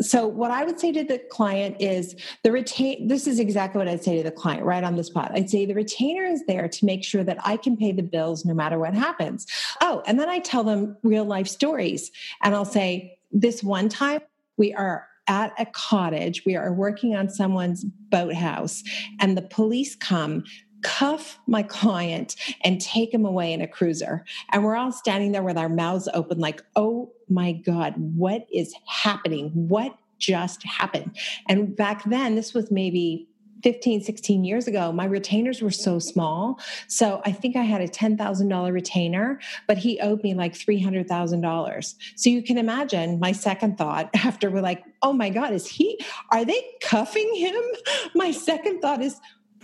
so 0.00 0.26
what 0.26 0.50
I 0.50 0.64
would 0.64 0.78
say 0.78 0.92
to 0.92 1.04
the 1.04 1.18
client 1.30 1.76
is 1.80 2.14
the 2.42 2.52
retain 2.52 3.08
this 3.08 3.26
is 3.26 3.38
exactly 3.38 3.78
what 3.78 3.88
I'd 3.88 4.02
say 4.02 4.16
to 4.16 4.22
the 4.22 4.30
client 4.30 4.64
right 4.64 4.84
on 4.84 4.96
the 4.96 5.04
spot. 5.04 5.32
I'd 5.34 5.50
say 5.50 5.66
the 5.66 5.74
retainer 5.74 6.24
is 6.24 6.44
there 6.46 6.68
to 6.68 6.84
make 6.84 7.04
sure 7.04 7.24
that 7.24 7.38
I 7.44 7.56
can 7.56 7.76
pay 7.76 7.92
the 7.92 8.02
bills 8.02 8.44
no 8.44 8.54
matter 8.54 8.78
what 8.78 8.94
happens. 8.94 9.46
Oh, 9.80 10.02
and 10.06 10.18
then 10.18 10.28
I 10.28 10.38
tell 10.38 10.64
them 10.64 10.96
real 11.02 11.24
life 11.24 11.48
stories 11.48 12.11
and 12.42 12.54
I'll 12.54 12.64
say 12.64 13.18
this 13.32 13.62
one 13.62 13.88
time 13.88 14.20
we 14.56 14.74
are 14.74 15.06
at 15.28 15.52
a 15.58 15.66
cottage, 15.66 16.44
we 16.46 16.56
are 16.56 16.72
working 16.72 17.14
on 17.14 17.28
someone's 17.28 17.84
boathouse 17.84 18.82
and 19.20 19.37
the 19.37 19.42
police 19.42 19.94
come 19.94 20.42
cuff 20.82 21.38
my 21.46 21.62
client 21.62 22.36
and 22.62 22.80
take 22.80 23.12
him 23.12 23.24
away 23.24 23.52
in 23.52 23.60
a 23.60 23.68
cruiser. 23.68 24.24
And 24.52 24.64
we're 24.64 24.76
all 24.76 24.92
standing 24.92 25.32
there 25.32 25.42
with 25.42 25.58
our 25.58 25.68
mouths 25.68 26.08
open, 26.14 26.38
like, 26.38 26.62
oh 26.76 27.12
my 27.28 27.52
God, 27.52 27.94
what 27.96 28.46
is 28.52 28.74
happening? 28.86 29.50
What 29.54 29.96
just 30.18 30.62
happened? 30.64 31.16
And 31.48 31.76
back 31.76 32.04
then, 32.04 32.34
this 32.34 32.54
was 32.54 32.70
maybe 32.70 33.28
15, 33.62 34.02
16 34.02 34.44
years 34.44 34.66
ago, 34.66 34.92
my 34.92 35.04
retainers 35.04 35.62
were 35.62 35.70
so 35.70 35.98
small. 35.98 36.60
So 36.86 37.20
I 37.24 37.32
think 37.32 37.56
I 37.56 37.62
had 37.62 37.80
a 37.80 37.88
$10,000 37.88 38.72
retainer, 38.72 39.40
but 39.66 39.78
he 39.78 40.00
owed 40.00 40.22
me 40.22 40.34
like 40.34 40.54
$300,000. 40.54 41.94
So 42.16 42.30
you 42.30 42.42
can 42.42 42.58
imagine 42.58 43.18
my 43.18 43.32
second 43.32 43.78
thought 43.78 44.10
after 44.14 44.50
we're 44.50 44.60
like, 44.60 44.84
oh 45.02 45.12
my 45.12 45.30
God, 45.30 45.52
is 45.52 45.66
he, 45.66 46.00
are 46.30 46.44
they 46.44 46.62
cuffing 46.80 47.34
him? 47.34 47.62
My 48.14 48.30
second 48.30 48.80
thought 48.80 49.02
is, 49.02 49.20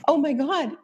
oh 0.07 0.17
my 0.17 0.33
God, 0.33 0.77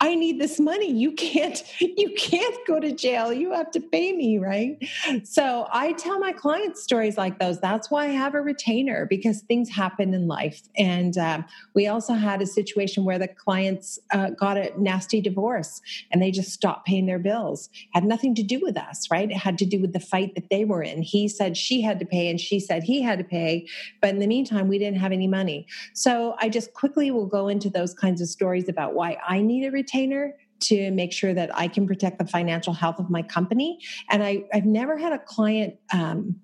I 0.00 0.14
need 0.14 0.40
this 0.40 0.60
money. 0.60 0.90
You 0.92 1.12
can't, 1.12 1.62
you 1.80 2.14
can't 2.16 2.56
go 2.66 2.78
to 2.78 2.92
jail. 2.92 3.32
You 3.32 3.52
have 3.52 3.70
to 3.72 3.80
pay 3.80 4.12
me, 4.12 4.38
right? 4.38 4.76
So 5.24 5.66
I 5.72 5.92
tell 5.92 6.18
my 6.18 6.32
clients 6.32 6.82
stories 6.82 7.18
like 7.18 7.38
those. 7.38 7.60
That's 7.60 7.90
why 7.90 8.04
I 8.04 8.10
have 8.10 8.34
a 8.34 8.40
retainer 8.40 9.06
because 9.06 9.40
things 9.42 9.68
happen 9.68 10.14
in 10.14 10.28
life. 10.28 10.62
And 10.76 11.16
um, 11.18 11.44
we 11.74 11.88
also 11.88 12.14
had 12.14 12.40
a 12.42 12.46
situation 12.46 13.04
where 13.04 13.18
the 13.18 13.28
clients 13.28 13.98
uh, 14.12 14.30
got 14.30 14.56
a 14.56 14.72
nasty 14.80 15.20
divorce 15.20 15.80
and 16.10 16.22
they 16.22 16.30
just 16.30 16.52
stopped 16.52 16.86
paying 16.86 17.06
their 17.06 17.18
bills. 17.18 17.68
Had 17.92 18.04
nothing 18.04 18.34
to 18.36 18.42
do 18.42 18.60
with 18.62 18.76
us, 18.76 19.08
right? 19.10 19.30
It 19.30 19.36
had 19.36 19.58
to 19.58 19.66
do 19.66 19.80
with 19.80 19.92
the 19.92 20.00
fight 20.00 20.34
that 20.36 20.48
they 20.50 20.64
were 20.64 20.82
in. 20.82 21.02
He 21.02 21.28
said 21.28 21.56
she 21.56 21.82
had 21.82 21.98
to 21.98 22.06
pay 22.06 22.30
and 22.30 22.40
she 22.40 22.60
said 22.60 22.84
he 22.84 23.02
had 23.02 23.18
to 23.18 23.24
pay. 23.24 23.66
But 24.00 24.10
in 24.10 24.20
the 24.20 24.26
meantime, 24.26 24.68
we 24.68 24.78
didn't 24.78 25.00
have 25.00 25.12
any 25.12 25.26
money. 25.26 25.66
So 25.92 26.36
I 26.38 26.48
just 26.48 26.72
quickly 26.72 27.10
will 27.10 27.26
go 27.26 27.48
into 27.48 27.68
those 27.68 27.94
kinds 27.94 28.20
of 28.20 28.28
stories 28.28 28.68
about 28.68 28.94
why 28.94 29.18
I 29.26 29.40
need 29.40 29.66
a 29.66 29.70
retainer 29.70 29.87
retainer 29.88 30.34
to 30.60 30.90
make 30.90 31.12
sure 31.12 31.34
that 31.34 31.56
I 31.56 31.68
can 31.68 31.86
protect 31.86 32.18
the 32.18 32.26
financial 32.26 32.72
health 32.72 32.98
of 32.98 33.10
my 33.10 33.22
company. 33.22 33.78
And 34.10 34.22
I, 34.22 34.44
have 34.52 34.64
never 34.64 34.98
had 34.98 35.12
a 35.12 35.18
client 35.18 35.76
um, 35.92 36.36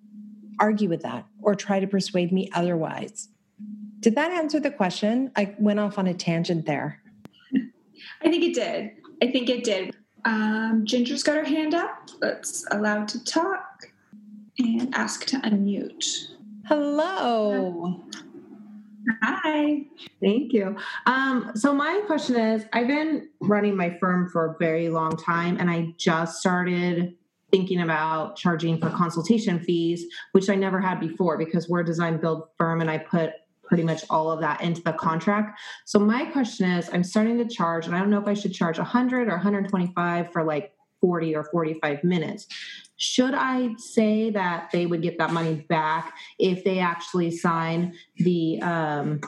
argue 0.61 0.89
with 0.89 1.03
that 1.03 1.27
or 1.43 1.55
try 1.55 1.81
to 1.81 1.87
persuade 1.87 2.33
me 2.33 2.49
otherwise. 2.55 3.29
Did 4.01 4.15
that 4.15 4.31
answer 4.31 4.61
the 4.61 4.71
question? 4.71 5.33
I 5.35 5.55
went 5.59 5.81
off 5.81 5.99
on 5.99 6.07
a 6.07 6.15
tangent 6.15 6.67
there. 6.67 7.01
I 8.23 8.31
think 8.31 8.45
it 8.45 8.55
did. 8.55 8.93
I 9.23 9.31
think 9.31 9.49
it 9.49 9.65
did. 9.65 9.95
Um, 10.25 10.83
Ginger's 10.85 11.23
got 11.23 11.37
her 11.37 11.45
hand 11.45 11.75
up. 11.75 12.11
Let's 12.21 12.65
allow 12.71 13.05
to 13.05 13.25
talk 13.25 13.91
and 14.59 14.95
ask 14.95 15.27
to 15.27 15.37
unmute. 15.39 16.29
Hello. 16.67 18.01
Hi. 19.23 19.83
Thank 20.21 20.53
you. 20.53 20.77
Um, 21.07 21.53
so 21.55 21.75
my 21.75 22.03
question 22.07 22.37
is, 22.37 22.65
I've 22.73 22.87
been 22.87 23.29
running 23.41 23.77
my 23.77 23.97
firm 23.99 24.29
for 24.31 24.47
a 24.47 24.57
very 24.59 24.89
long 24.89 25.17
time, 25.17 25.59
and 25.59 25.71
I 25.71 25.95
just 25.97 26.39
started 26.39 27.15
thinking 27.51 27.83
about 27.83 28.37
charging 28.37 28.79
for 28.81 28.91
consultation 28.91 29.61
fees, 29.61 30.07
which 30.33 30.51
I 30.51 30.55
never 30.55 30.81
had 30.81 30.99
before 30.99 31.39
because 31.39 31.69
we're 31.69 31.81
a 31.81 31.85
design 31.85 32.19
build 32.19 32.49
firm, 32.59 32.81
and 32.81 32.91
I 32.91 32.99
put 32.99 33.33
pretty 33.65 33.83
much 33.83 34.05
all 34.11 34.31
of 34.31 34.41
that 34.41 34.61
into 34.61 34.83
the 34.83 34.93
contract. 34.93 35.59
So 35.85 35.99
my 35.99 36.27
question 36.27 36.71
is, 36.71 36.91
I'm 36.93 37.05
starting 37.05 37.39
to 37.39 37.47
charge, 37.47 37.87
and 37.87 37.95
I 37.95 37.99
don't 37.99 38.11
know 38.11 38.21
if 38.21 38.29
I 38.29 38.35
should 38.35 38.53
charge 38.53 38.79
100 38.79 39.29
or 39.29 39.33
125 39.33 40.33
for 40.33 40.45
like 40.45 40.74
40 41.05 41.37
or 41.37 41.45
45 41.45 42.03
minutes. 42.03 42.47
Should 42.97 43.35
I 43.35 43.75
say 43.77 44.31
that 44.31 44.71
they 44.73 44.87
would 44.87 45.03
get 45.03 45.19
that 45.19 45.33
money 45.33 45.67
back 45.69 46.15
if 46.39 46.65
they 46.65 46.79
actually 46.79 47.31
sign 47.31 47.93
the 48.17 48.59
um, 48.63 49.21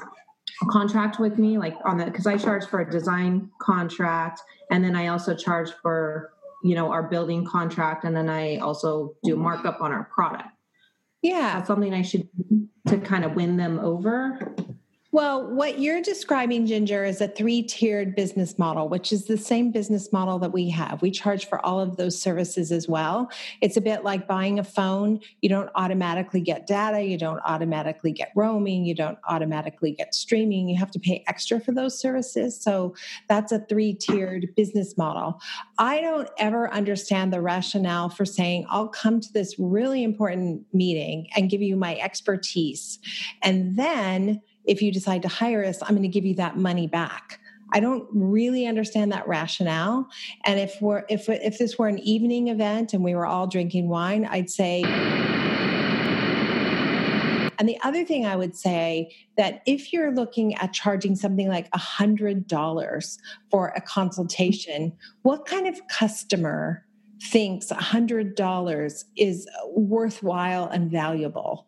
contract 0.71 1.19
with 1.19 1.39
me, 1.39 1.59
like 1.59 1.77
on 1.85 1.99
the 1.99 2.07
because 2.07 2.27
I 2.27 2.39
charge 2.39 2.65
for 2.65 2.81
a 2.81 2.91
design 2.91 3.51
contract, 3.61 4.41
and 4.71 4.83
then 4.83 4.97
I 4.97 5.09
also 5.09 5.35
charge 5.35 5.71
for 5.83 6.33
you 6.65 6.75
know 6.75 6.91
our 6.91 7.03
building 7.03 7.45
contract, 7.45 8.05
and 8.05 8.17
then 8.17 8.31
I 8.31 8.57
also 8.57 9.15
do 9.23 9.37
markup 9.37 9.83
on 9.83 9.93
our 9.93 10.05
product. 10.15 10.49
Yeah, 11.21 11.57
that's 11.57 11.67
something 11.67 11.93
I 11.93 12.01
should 12.01 12.27
to 12.89 12.97
kind 12.99 13.27
of 13.27 13.35
win 13.35 13.59
them 13.59 13.81
over. 13.81 14.55
Well, 15.17 15.47
what 15.47 15.79
you're 15.79 16.03
describing, 16.03 16.67
Ginger, 16.67 17.03
is 17.03 17.23
a 17.23 17.29
three 17.29 17.63
tiered 17.63 18.15
business 18.15 18.59
model, 18.59 18.87
which 18.91 19.15
is 19.15 19.25
the 19.25 19.39
same 19.39 19.71
business 19.71 20.13
model 20.13 20.39
that 20.41 20.53
we 20.53 20.69
have. 20.69 21.01
We 21.01 21.11
charge 21.11 21.49
for 21.49 21.65
all 21.65 21.81
of 21.81 21.97
those 21.97 22.21
services 22.21 22.71
as 22.71 22.87
well. 22.87 23.31
It's 23.63 23.79
a 23.79 23.81
bit 23.81 24.05
like 24.05 24.29
buying 24.29 24.59
a 24.59 24.63
phone. 24.63 25.21
You 25.41 25.49
don't 25.49 25.71
automatically 25.75 26.43
get 26.43 26.67
data, 26.67 27.01
you 27.01 27.17
don't 27.17 27.41
automatically 27.47 28.13
get 28.13 28.31
roaming, 28.37 28.85
you 28.85 28.95
don't 28.95 29.17
automatically 29.27 29.93
get 29.93 30.15
streaming. 30.15 30.69
You 30.69 30.77
have 30.77 30.91
to 30.91 30.99
pay 30.99 31.25
extra 31.27 31.61
for 31.61 31.73
those 31.73 31.99
services. 31.99 32.61
So 32.61 32.95
that's 33.27 33.53
a 33.53 33.61
three 33.61 33.95
tiered 33.95 34.55
business 34.55 34.99
model. 34.99 35.41
I 35.79 36.03
don't 36.03 36.29
ever 36.37 36.71
understand 36.71 37.33
the 37.33 37.41
rationale 37.41 38.11
for 38.11 38.27
saying, 38.27 38.67
I'll 38.69 38.89
come 38.89 39.21
to 39.21 39.33
this 39.33 39.59
really 39.59 40.05
important 40.05 40.67
meeting 40.75 41.29
and 41.35 41.49
give 41.49 41.63
you 41.63 41.75
my 41.75 41.97
expertise. 41.97 42.99
And 43.43 43.79
then 43.79 44.43
if 44.67 44.83
you 44.83 44.93
decide 44.93 45.23
to 45.23 45.29
hire 45.29 45.65
us, 45.65 45.83
I'm 45.83 45.91
going 45.91 46.03
to 46.03 46.09
give 46.09 46.25
you 46.25 46.35
that 46.35 46.57
money 46.57 46.87
back. 46.87 47.41
I 47.73 47.81
don't 47.81 48.07
really 48.13 48.67
understand 48.67 49.11
that 49.13 49.27
rationale. 49.27 50.09
And 50.45 50.61
if 50.61 50.81
we're 50.81 51.05
if 51.09 51.29
if 51.29 51.59
this 51.59 51.79
were 51.79 51.89
an 51.89 51.99
evening 51.99 52.49
event 52.49 52.93
and 52.93 53.03
we 53.03 53.15
were 53.15 53.27
all 53.27 53.47
drinking 53.47 53.89
wine, 53.89 54.25
I'd 54.25 54.51
say 54.51 54.85
and 57.59 57.69
the 57.69 57.81
other 57.83 58.05
thing 58.05 58.27
I 58.27 58.37
would 58.37 58.55
say 58.55 59.15
that 59.37 59.63
if 59.67 59.93
you're 59.93 60.13
looking 60.13 60.55
at 60.57 60.73
charging 60.73 61.17
something 61.17 61.49
like 61.49 61.69
a 61.73 61.79
$100 61.79 63.19
for 63.51 63.69
a 63.69 63.81
consultation, 63.81 64.93
what 65.23 65.47
kind 65.47 65.67
of 65.67 65.81
customer 65.89 66.85
thinks 67.23 67.71
a 67.71 67.77
$100 67.77 69.05
is 69.17 69.49
worthwhile 69.75 70.67
and 70.69 70.91
valuable? 70.91 71.67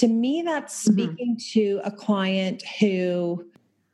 To 0.00 0.08
me, 0.08 0.42
that's 0.42 0.84
mm-hmm. 0.84 0.92
speaking 0.92 1.36
mm-hmm. 1.36 1.60
to 1.60 1.80
a 1.84 1.90
client 1.90 2.62
who 2.80 3.44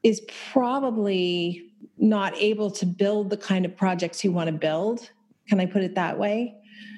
is 0.03 0.23
probably 0.53 1.71
not 1.99 2.37
able 2.37 2.71
to 2.71 2.87
build 2.87 3.31
the 3.31 3.37
kind 3.37 3.65
of 3.65 3.77
projects 3.77 4.25
you 4.25 4.33
want 4.33 4.49
to 4.49 4.53
build. 4.53 5.11
Can 5.49 5.61
I 5.61 5.67
put 5.67 5.83
it 5.83 5.95
that 5.95 6.19
way? 6.19 6.57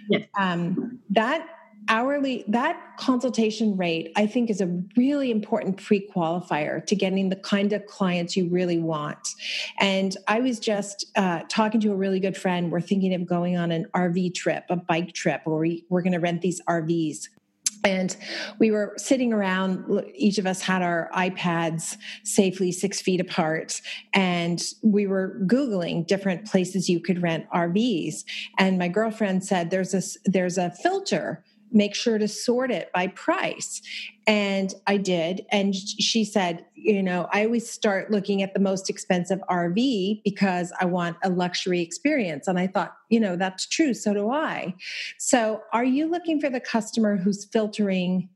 Yes. 0.09 0.27
Um, 0.39 1.01
that 1.11 1.49
hourly 1.89 2.45
that 2.49 2.81
consultation 2.99 3.77
rate 3.77 4.11
i 4.17 4.27
think 4.27 4.49
is 4.49 4.61
a 4.61 4.83
really 4.97 5.31
important 5.31 5.77
pre-qualifier 5.77 6.85
to 6.87 6.97
getting 6.97 7.29
the 7.29 7.37
kind 7.37 7.73
of 7.73 7.85
clients 7.87 8.37
you 8.37 8.49
really 8.49 8.79
want 8.79 9.29
and 9.81 10.17
i 10.27 10.41
was 10.41 10.59
just 10.59 11.07
uh, 11.17 11.41
talking 11.49 11.81
to 11.81 11.93
a 11.93 11.95
really 11.95 12.21
good 12.21 12.37
friend 12.37 12.73
we're 12.73 12.81
thinking 12.81 13.13
of 13.13 13.27
going 13.27 13.57
on 13.57 13.71
an 13.71 13.87
rv 13.95 14.35
trip 14.35 14.65
a 14.71 14.77
bike 14.77 15.13
trip 15.13 15.43
where 15.45 15.59
we, 15.59 15.85
we're 15.91 16.03
going 16.03 16.13
to 16.13 16.21
rent 16.21 16.41
these 16.41 16.61
rvs 16.69 17.29
and 17.83 18.17
we 18.59 18.71
were 18.71 18.95
sitting 18.97 19.33
around, 19.33 20.05
each 20.15 20.39
of 20.39 20.47
us 20.47 20.61
had 20.63 20.83
our 20.83 21.11
iPads 21.15 21.97
safely 22.23 22.73
six 22.73 23.01
feet 23.01 23.21
apart. 23.21 23.81
And 24.13 24.63
we 24.83 25.07
were 25.07 25.41
Googling 25.47 26.07
different 26.07 26.47
places 26.47 26.89
you 26.89 27.01
could 27.01 27.23
rent 27.23 27.47
RVs. 27.55 28.25
And 28.59 28.79
my 28.79 28.89
girlfriend 28.89 29.45
said, 29.45 29.71
there's 29.71 29.95
a, 29.95 30.03
there's 30.25 30.59
a 30.59 30.71
filter 30.71 31.45
make 31.75 31.95
sure 31.95 32.19
to 32.19 32.29
sort 32.29 32.71
it 32.71 32.91
by 32.95 33.09
price. 33.09 33.83
And 34.27 34.75
I 34.87 34.97
did. 34.97 35.45
And 35.51 35.75
she 35.75 36.25
said, 36.25 36.65
you 36.75 37.03
know, 37.03 37.29
I 37.33 37.45
always 37.45 37.69
start 37.69 38.11
looking 38.11 38.43
at 38.43 38.55
the 38.55 38.61
most 38.61 38.89
expensive 38.89 39.41
RV 39.51 40.23
because 40.25 40.73
I 40.81 40.87
want 40.87 41.17
a 41.23 41.31
luxury 41.31 41.81
experience. 41.81 42.49
And 42.49 42.59
I 42.59 42.67
thought, 42.67 42.97
you 43.11 43.21
know, 43.21 43.37
that's 43.37 43.67
true. 43.67 43.93
So 43.93 44.15
do 44.15 44.31
I. 44.31 44.75
So 45.19 45.63
are 45.73 45.85
you 45.85 46.11
looking 46.11 46.41
for 46.41 46.49
the 46.49 46.61
customer 46.61 47.17
who's 47.17 47.45
filtering 47.45 48.29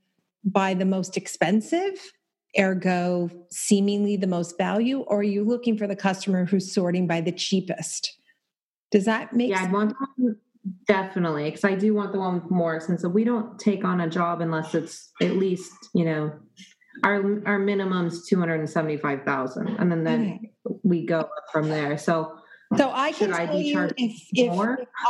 by 0.44 0.74
the 0.74 0.84
most 0.84 1.16
expensive? 1.16 2.12
Ergo, 2.58 3.30
seemingly 3.50 4.16
the 4.16 4.26
most 4.26 4.56
value, 4.56 5.00
or 5.00 5.20
are 5.20 5.22
you 5.22 5.44
looking 5.44 5.76
for 5.76 5.86
the 5.86 5.94
customer 5.94 6.46
who's 6.46 6.72
sorting 6.72 7.06
by 7.06 7.20
the 7.20 7.30
cheapest? 7.30 8.18
Does 8.90 9.04
that 9.04 9.34
make 9.34 9.50
yeah, 9.50 9.70
sense? 9.70 9.92
Definitely, 10.86 11.44
because 11.44 11.64
I 11.64 11.74
do 11.74 11.94
want 11.94 12.12
the 12.12 12.18
one 12.18 12.34
with 12.34 12.50
more 12.50 12.76
expensive. 12.76 13.12
We 13.12 13.24
don't 13.24 13.58
take 13.58 13.84
on 13.84 14.00
a 14.00 14.08
job 14.08 14.40
unless 14.40 14.74
it's 14.74 15.12
at 15.20 15.36
least 15.36 15.72
you 15.94 16.04
know 16.04 16.32
our 17.04 17.42
our 17.46 17.58
minimum's 17.58 18.26
two 18.26 18.38
hundred 18.38 18.60
and 18.60 18.68
seventy 18.68 18.96
five 18.96 19.22
thousand, 19.24 19.68
and 19.78 19.90
then 19.90 20.04
then 20.04 20.50
we 20.82 21.06
go 21.06 21.28
from 21.52 21.68
there. 21.68 21.98
So. 21.98 22.34
So 22.76 22.90
I 22.92 23.12
can 23.12 23.30
tell 23.30 23.48
I 23.48 23.52
you 23.54 23.80
if, 23.80 23.92
if, 23.96 24.28
if, 24.34 24.52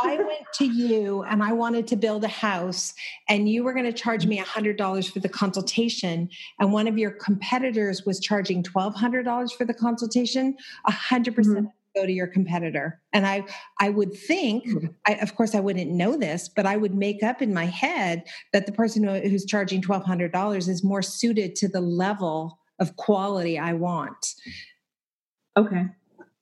I 0.01 0.15
went 0.15 0.45
to 0.53 0.65
you 0.65 1.23
and 1.23 1.43
I 1.43 1.51
wanted 1.51 1.87
to 1.87 1.97
build 1.97 2.23
a 2.23 2.29
house 2.29 2.93
and 3.27 3.49
you 3.49 3.65
were 3.65 3.73
going 3.73 3.83
to 3.83 3.91
charge 3.91 4.25
me 4.25 4.39
$100 4.39 5.11
for 5.11 5.19
the 5.19 5.27
consultation 5.27 6.29
and 6.61 6.71
one 6.71 6.87
of 6.87 6.97
your 6.97 7.11
competitors 7.11 8.05
was 8.05 8.21
charging 8.21 8.63
$1,200 8.63 9.51
for 9.57 9.65
the 9.65 9.73
consultation, 9.73 10.55
100% 10.87 11.35
mm-hmm. 11.35 11.65
Go 11.99 12.05
to 12.05 12.11
your 12.11 12.27
competitor. 12.27 13.01
And 13.13 13.25
i 13.25 13.43
i 13.79 13.89
would 13.89 14.13
think 14.13 14.63
hmm. 14.65 14.87
I, 15.05 15.15
of 15.15 15.35
course 15.35 15.55
i 15.55 15.59
wouldn't 15.59 15.91
know 15.91 16.15
this 16.17 16.47
but 16.47 16.65
i 16.65 16.77
would 16.77 16.95
make 16.95 17.23
up 17.23 17.41
in 17.41 17.53
my 17.53 17.65
head 17.65 18.23
that 18.53 18.65
the 18.65 18.71
person 18.71 19.03
who, 19.03 19.19
who's 19.19 19.45
charging 19.45 19.81
$1200 19.81 20.67
is 20.67 20.83
more 20.83 21.01
suited 21.01 21.55
to 21.55 21.67
the 21.67 21.81
level 21.81 22.59
of 22.79 22.95
quality 22.95 23.57
i 23.57 23.73
want. 23.73 24.35
Okay. 25.57 25.85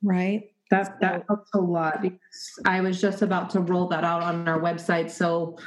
Right? 0.04 0.52
That 0.70 1.00
that 1.02 1.24
helps 1.28 1.50
a 1.54 1.60
lot 1.60 2.02
because 2.02 2.60
i 2.66 2.82
was 2.82 3.00
just 3.00 3.22
about 3.22 3.50
to 3.52 3.62
roll 3.62 3.88
that 3.88 4.04
out 4.04 4.22
on 4.22 4.48
our 4.48 4.60
website 4.60 5.10
so 5.10 5.58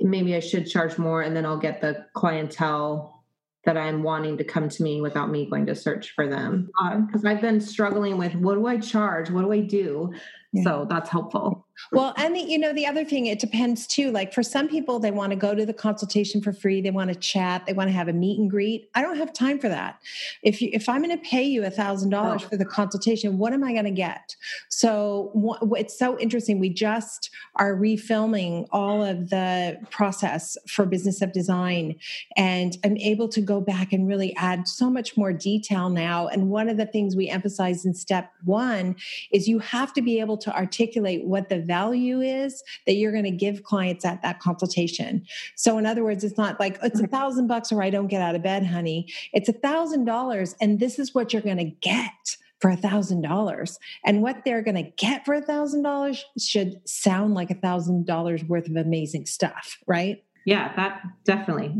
maybe 0.00 0.34
i 0.34 0.40
should 0.40 0.66
charge 0.68 0.98
more 0.98 1.22
and 1.22 1.36
then 1.36 1.46
i'll 1.46 1.64
get 1.68 1.80
the 1.80 2.04
clientele 2.14 3.21
that 3.64 3.76
I'm 3.76 4.02
wanting 4.02 4.38
to 4.38 4.44
come 4.44 4.68
to 4.68 4.82
me 4.82 5.00
without 5.00 5.30
me 5.30 5.48
going 5.48 5.66
to 5.66 5.74
search 5.74 6.10
for 6.10 6.26
them. 6.26 6.70
Because 7.06 7.24
uh, 7.24 7.28
I've 7.28 7.40
been 7.40 7.60
struggling 7.60 8.18
with 8.18 8.34
what 8.34 8.54
do 8.54 8.66
I 8.66 8.78
charge? 8.78 9.30
What 9.30 9.42
do 9.42 9.52
I 9.52 9.60
do? 9.60 10.12
Yeah. 10.52 10.64
So 10.64 10.86
that's 10.88 11.08
helpful. 11.08 11.66
Well, 11.90 12.14
and 12.16 12.34
the, 12.34 12.40
you 12.40 12.58
know, 12.58 12.72
the 12.72 12.86
other 12.86 13.04
thing, 13.04 13.26
it 13.26 13.38
depends 13.38 13.86
too. 13.86 14.10
Like 14.10 14.32
for 14.32 14.42
some 14.42 14.68
people, 14.68 14.98
they 14.98 15.10
want 15.10 15.30
to 15.30 15.36
go 15.36 15.54
to 15.54 15.66
the 15.66 15.74
consultation 15.74 16.40
for 16.40 16.52
free. 16.52 16.80
They 16.80 16.90
want 16.90 17.08
to 17.08 17.14
chat. 17.14 17.66
They 17.66 17.72
want 17.72 17.88
to 17.88 17.92
have 17.92 18.08
a 18.08 18.12
meet 18.12 18.38
and 18.38 18.50
greet. 18.50 18.90
I 18.94 19.02
don't 19.02 19.16
have 19.16 19.32
time 19.32 19.58
for 19.58 19.68
that. 19.68 20.00
If 20.42 20.62
you, 20.62 20.70
if 20.72 20.88
I'm 20.88 21.02
going 21.02 21.16
to 21.16 21.22
pay 21.22 21.42
you 21.42 21.64
a 21.64 21.70
thousand 21.70 22.10
dollars 22.10 22.42
oh. 22.44 22.48
for 22.48 22.56
the 22.56 22.64
consultation, 22.64 23.38
what 23.38 23.52
am 23.52 23.64
I 23.64 23.72
going 23.72 23.84
to 23.84 23.90
get? 23.90 24.36
So 24.68 25.58
it's 25.76 25.98
so 25.98 26.18
interesting. 26.18 26.58
We 26.58 26.70
just 26.70 27.30
are 27.56 27.74
refilming 27.74 28.66
all 28.70 29.04
of 29.04 29.30
the 29.30 29.78
process 29.90 30.56
for 30.68 30.86
business 30.86 31.20
of 31.20 31.32
design, 31.32 31.96
and 32.36 32.76
I'm 32.84 32.96
able 32.98 33.28
to 33.28 33.40
go 33.40 33.60
back 33.60 33.92
and 33.92 34.08
really 34.08 34.34
add 34.36 34.68
so 34.68 34.90
much 34.90 35.16
more 35.16 35.32
detail 35.32 35.90
now. 35.90 36.28
And 36.28 36.50
one 36.50 36.68
of 36.68 36.76
the 36.76 36.86
things 36.86 37.16
we 37.16 37.28
emphasize 37.28 37.84
in 37.84 37.94
step 37.94 38.32
one 38.44 38.96
is 39.32 39.48
you 39.48 39.58
have 39.58 39.92
to 39.94 40.02
be 40.02 40.20
able 40.20 40.36
to 40.38 40.54
articulate 40.54 41.24
what 41.24 41.48
the 41.48 41.61
value 41.62 42.20
is 42.20 42.62
that 42.86 42.94
you're 42.94 43.12
going 43.12 43.24
to 43.24 43.30
give 43.30 43.62
clients 43.62 44.04
at 44.04 44.22
that 44.22 44.40
consultation. 44.40 45.24
So, 45.56 45.78
in 45.78 45.86
other 45.86 46.04
words, 46.04 46.24
it's 46.24 46.38
not 46.38 46.58
like 46.60 46.78
it's 46.82 47.00
a 47.00 47.06
thousand 47.06 47.46
bucks 47.46 47.72
or 47.72 47.82
I 47.82 47.90
don't 47.90 48.08
get 48.08 48.22
out 48.22 48.34
of 48.34 48.42
bed, 48.42 48.66
honey. 48.66 49.12
It's 49.32 49.48
a 49.48 49.52
thousand 49.52 50.04
dollars, 50.04 50.54
and 50.60 50.80
this 50.80 50.98
is 50.98 51.14
what 51.14 51.32
you're 51.32 51.42
going 51.42 51.58
to 51.58 51.64
get 51.64 52.36
for 52.60 52.70
a 52.70 52.76
thousand 52.76 53.22
dollars. 53.22 53.78
And 54.04 54.22
what 54.22 54.44
they're 54.44 54.62
going 54.62 54.76
to 54.76 54.90
get 54.96 55.24
for 55.24 55.34
a 55.34 55.42
thousand 55.42 55.82
dollars 55.82 56.24
should 56.38 56.80
sound 56.88 57.34
like 57.34 57.50
a 57.50 57.56
thousand 57.56 58.06
dollars 58.06 58.44
worth 58.44 58.68
of 58.68 58.76
amazing 58.76 59.26
stuff 59.26 59.78
right? 59.86 60.22
Yeah 60.46 60.72
that 60.76 61.02
definitely. 61.24 61.74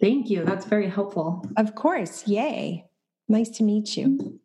Thank 0.00 0.28
you. 0.28 0.44
That's 0.44 0.66
very 0.66 0.88
helpful. 0.90 1.48
Of 1.56 1.76
course. 1.76 2.26
Yay. 2.26 2.84
Nice 3.28 3.48
to 3.50 3.62
meet 3.62 3.96
you 3.96 4.40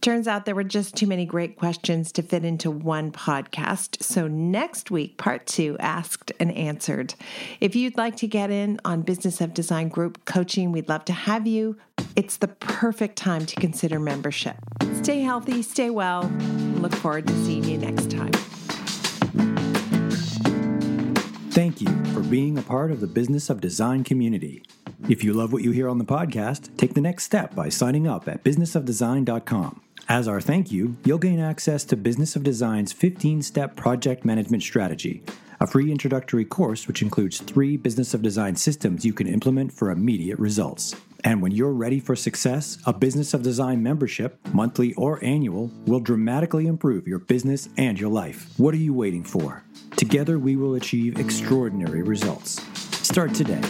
Turns 0.00 0.28
out 0.28 0.44
there 0.44 0.54
were 0.54 0.64
just 0.64 0.94
too 0.94 1.06
many 1.06 1.26
great 1.26 1.56
questions 1.56 2.12
to 2.12 2.22
fit 2.22 2.44
into 2.44 2.70
one 2.70 3.10
podcast. 3.10 4.02
So, 4.02 4.28
next 4.28 4.90
week, 4.90 5.16
part 5.16 5.46
two 5.46 5.76
asked 5.80 6.30
and 6.38 6.52
answered. 6.52 7.14
If 7.60 7.74
you'd 7.74 7.96
like 7.96 8.16
to 8.16 8.28
get 8.28 8.50
in 8.50 8.80
on 8.84 9.02
Business 9.02 9.40
of 9.40 9.54
Design 9.54 9.88
group 9.88 10.24
coaching, 10.24 10.70
we'd 10.70 10.88
love 10.88 11.04
to 11.06 11.12
have 11.12 11.46
you. 11.48 11.76
It's 12.14 12.36
the 12.36 12.48
perfect 12.48 13.16
time 13.16 13.44
to 13.46 13.56
consider 13.56 13.98
membership. 13.98 14.56
Stay 15.02 15.20
healthy, 15.20 15.62
stay 15.62 15.90
well. 15.90 16.30
Look 16.76 16.94
forward 16.94 17.26
to 17.26 17.44
seeing 17.44 17.64
you 17.64 17.78
next 17.78 18.10
time. 18.10 18.32
Thank 21.50 21.80
you 21.80 21.88
for 22.14 22.20
being 22.20 22.56
a 22.56 22.62
part 22.62 22.92
of 22.92 23.00
the 23.00 23.08
Business 23.08 23.50
of 23.50 23.60
Design 23.60 24.04
community. 24.04 24.62
If 25.08 25.24
you 25.24 25.32
love 25.32 25.52
what 25.52 25.64
you 25.64 25.72
hear 25.72 25.88
on 25.88 25.98
the 25.98 26.04
podcast, 26.04 26.76
take 26.76 26.94
the 26.94 27.00
next 27.00 27.24
step 27.24 27.54
by 27.54 27.68
signing 27.68 28.06
up 28.06 28.28
at 28.28 28.44
businessofdesign.com. 28.44 29.80
As 30.10 30.26
our 30.26 30.40
thank 30.40 30.72
you, 30.72 30.96
you'll 31.04 31.18
gain 31.18 31.38
access 31.38 31.84
to 31.84 31.94
Business 31.94 32.34
of 32.34 32.42
Design's 32.42 32.94
15 32.94 33.42
step 33.42 33.76
project 33.76 34.24
management 34.24 34.62
strategy, 34.62 35.22
a 35.60 35.66
free 35.66 35.92
introductory 35.92 36.46
course 36.46 36.88
which 36.88 37.02
includes 37.02 37.42
three 37.42 37.76
Business 37.76 38.14
of 38.14 38.22
Design 38.22 38.56
systems 38.56 39.04
you 39.04 39.12
can 39.12 39.26
implement 39.26 39.70
for 39.70 39.90
immediate 39.90 40.38
results. 40.38 40.96
And 41.24 41.42
when 41.42 41.52
you're 41.52 41.74
ready 41.74 42.00
for 42.00 42.16
success, 42.16 42.78
a 42.86 42.92
Business 42.94 43.34
of 43.34 43.42
Design 43.42 43.82
membership, 43.82 44.38
monthly 44.54 44.94
or 44.94 45.22
annual, 45.22 45.70
will 45.84 46.00
dramatically 46.00 46.68
improve 46.68 47.06
your 47.06 47.18
business 47.18 47.68
and 47.76 48.00
your 48.00 48.08
life. 48.08 48.48
What 48.58 48.72
are 48.72 48.78
you 48.78 48.94
waiting 48.94 49.24
for? 49.24 49.62
Together, 49.98 50.38
we 50.38 50.56
will 50.56 50.76
achieve 50.76 51.18
extraordinary 51.18 52.02
results. 52.02 52.62
Start 53.06 53.34
today. 53.34 53.60